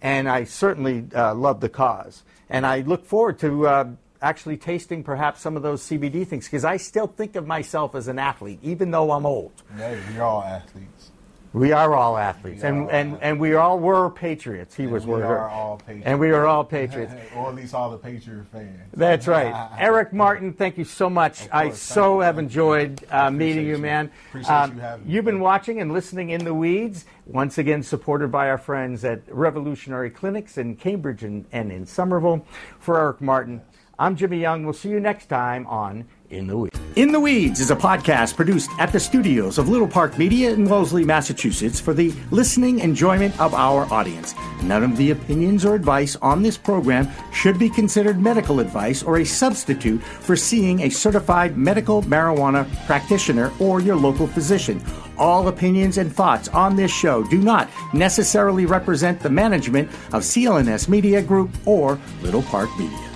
And 0.05 0.29
I 0.29 0.45
certainly 0.45 1.07
uh, 1.15 1.35
love 1.35 1.61
the 1.61 1.71
cause. 1.71 2.23
And 2.51 2.67
I 2.67 2.81
look 2.81 3.07
forward 3.07 3.39
to 3.39 3.67
uh, 3.67 3.89
actually 4.21 4.59
tasting 4.59 5.03
perhaps 5.03 5.41
some 5.41 5.57
of 5.57 5.63
those 5.63 5.83
CBD 5.83 6.27
things 6.27 6.45
because 6.45 6.65
I 6.65 6.77
still 6.77 7.07
think 7.07 7.37
of 7.37 7.47
myself 7.47 7.95
as 7.95 8.07
an 8.07 8.19
athlete, 8.19 8.59
even 8.63 8.91
though 8.91 9.11
I'm 9.13 9.25
old. 9.25 9.63
Hey, 9.77 9.99
we're 10.15 10.23
all 10.23 10.43
athletes. 10.43 11.11
We 11.55 11.71
are 11.71 11.95
all 11.95 12.17
athletes, 12.19 12.65
We 12.65 12.69
and, 12.69 12.91
and, 12.91 13.17
and 13.23 13.39
we 13.39 13.55
all 13.55 13.79
were 13.79 14.11
patriots. 14.11 14.75
He 14.75 14.83
And 14.83 14.93
was 14.93 15.07
we 15.07 15.13
one. 15.13 15.23
are 15.23 15.49
all 15.49 15.77
Patriots. 15.77 16.05
And 16.05 16.19
we 16.19 16.31
are 16.33 16.47
all 16.47 16.65
patriots. 16.65 17.15
or 17.37 17.49
at 17.49 17.55
least 17.55 17.75
all 17.75 17.93
the 17.93 17.97
Patriot 17.97 18.45
fans. 18.51 18.81
That's 18.93 19.29
right. 19.29 19.71
Eric 19.79 20.13
Martin, 20.13 20.53
thank 20.53 20.77
you 20.77 20.85
so 20.85 21.09
much. 21.09 21.49
I 21.53 21.71
so 21.71 22.19
have 22.19 22.41
enjoyed 22.41 23.05
uh, 23.09 23.31
meeting 23.31 23.67
you, 23.67 23.79
man. 23.79 24.11
Um, 24.49 24.75
you 24.75 24.81
having 24.81 25.07
me. 25.07 25.13
You've 25.15 25.25
been 25.25 25.39
watching 25.39 25.81
and 25.81 25.93
listening 25.93 26.31
in 26.31 26.45
the 26.45 26.53
weeds, 26.55 27.05
once 27.25 27.57
again 27.57 27.85
supported 27.85 28.33
by 28.33 28.51
our 28.51 28.59
friends 28.59 29.05
at 29.05 29.23
Revolutionary 29.29 30.11
Clinics 30.11 30.59
in 30.59 30.75
Cambridge 30.75 31.23
and, 31.23 31.45
and 31.53 31.71
in 31.71 31.87
Somerville. 31.87 32.45
For 32.81 32.99
Eric 32.99 33.21
Martin, 33.21 33.63
I'm 33.97 34.17
Jimmy 34.17 34.41
Young. 34.41 34.65
We'll 34.65 34.73
see 34.73 34.89
you 34.89 34.99
next 34.99 35.27
time 35.27 35.69
on 35.69 36.07
In 36.31 36.47
the 36.47 36.57
Weeds. 36.57 36.81
In 36.97 37.13
the 37.13 37.21
Weeds 37.21 37.61
is 37.61 37.71
a 37.71 37.77
podcast 37.77 38.35
produced 38.37 38.71
at 38.79 38.93
the 38.93 39.01
studios 39.01 39.59
of 39.59 39.69
Little 39.69 39.87
Park 39.87 40.17
Media 40.17 40.53
in 40.53 40.65
Wellesley, 40.65 41.05
Massachusetts 41.05 41.81
for 41.81 41.93
the 41.93 42.15
listening 42.31 42.79
enjoyment 42.79 43.39
of 43.41 43.53
our 43.53 43.85
audience. 43.93 44.35
None 44.63 44.83
of 44.83 44.97
the 44.97 45.11
opinions 45.11 45.65
or 45.65 45.75
advice 45.75 46.17
on 46.17 46.43
this 46.43 46.57
program 46.57 47.09
should 47.33 47.59
be 47.59 47.69
considered 47.69 48.21
medical 48.21 48.61
advice 48.61 49.03
or 49.03 49.19
a 49.19 49.25
substitute 49.25 50.03
for 50.03 50.35
seeing 50.35 50.81
a 50.81 50.89
certified 50.89 51.59
medical 51.59 52.03
marijuana 52.03 52.65
practitioner 52.87 53.53
or 53.61 53.81
your 53.81 53.97
local 53.97 54.27
physician. 54.27 54.83
All 55.19 55.49
opinions 55.49 55.99
and 55.99 56.15
thoughts 56.15 56.49
on 56.49 56.75
this 56.75 56.91
show 56.91 57.23
do 57.25 57.39
not 57.39 57.69
necessarily 57.93 58.67
represent 58.67 59.21
the 59.21 59.31
management 59.31 59.89
of 60.13 60.23
CLNS 60.23 60.89
Media 60.89 61.21
Group 61.21 61.51
or 61.67 61.99
Little 62.23 62.43
Park 62.43 62.71
Media. 62.79 63.14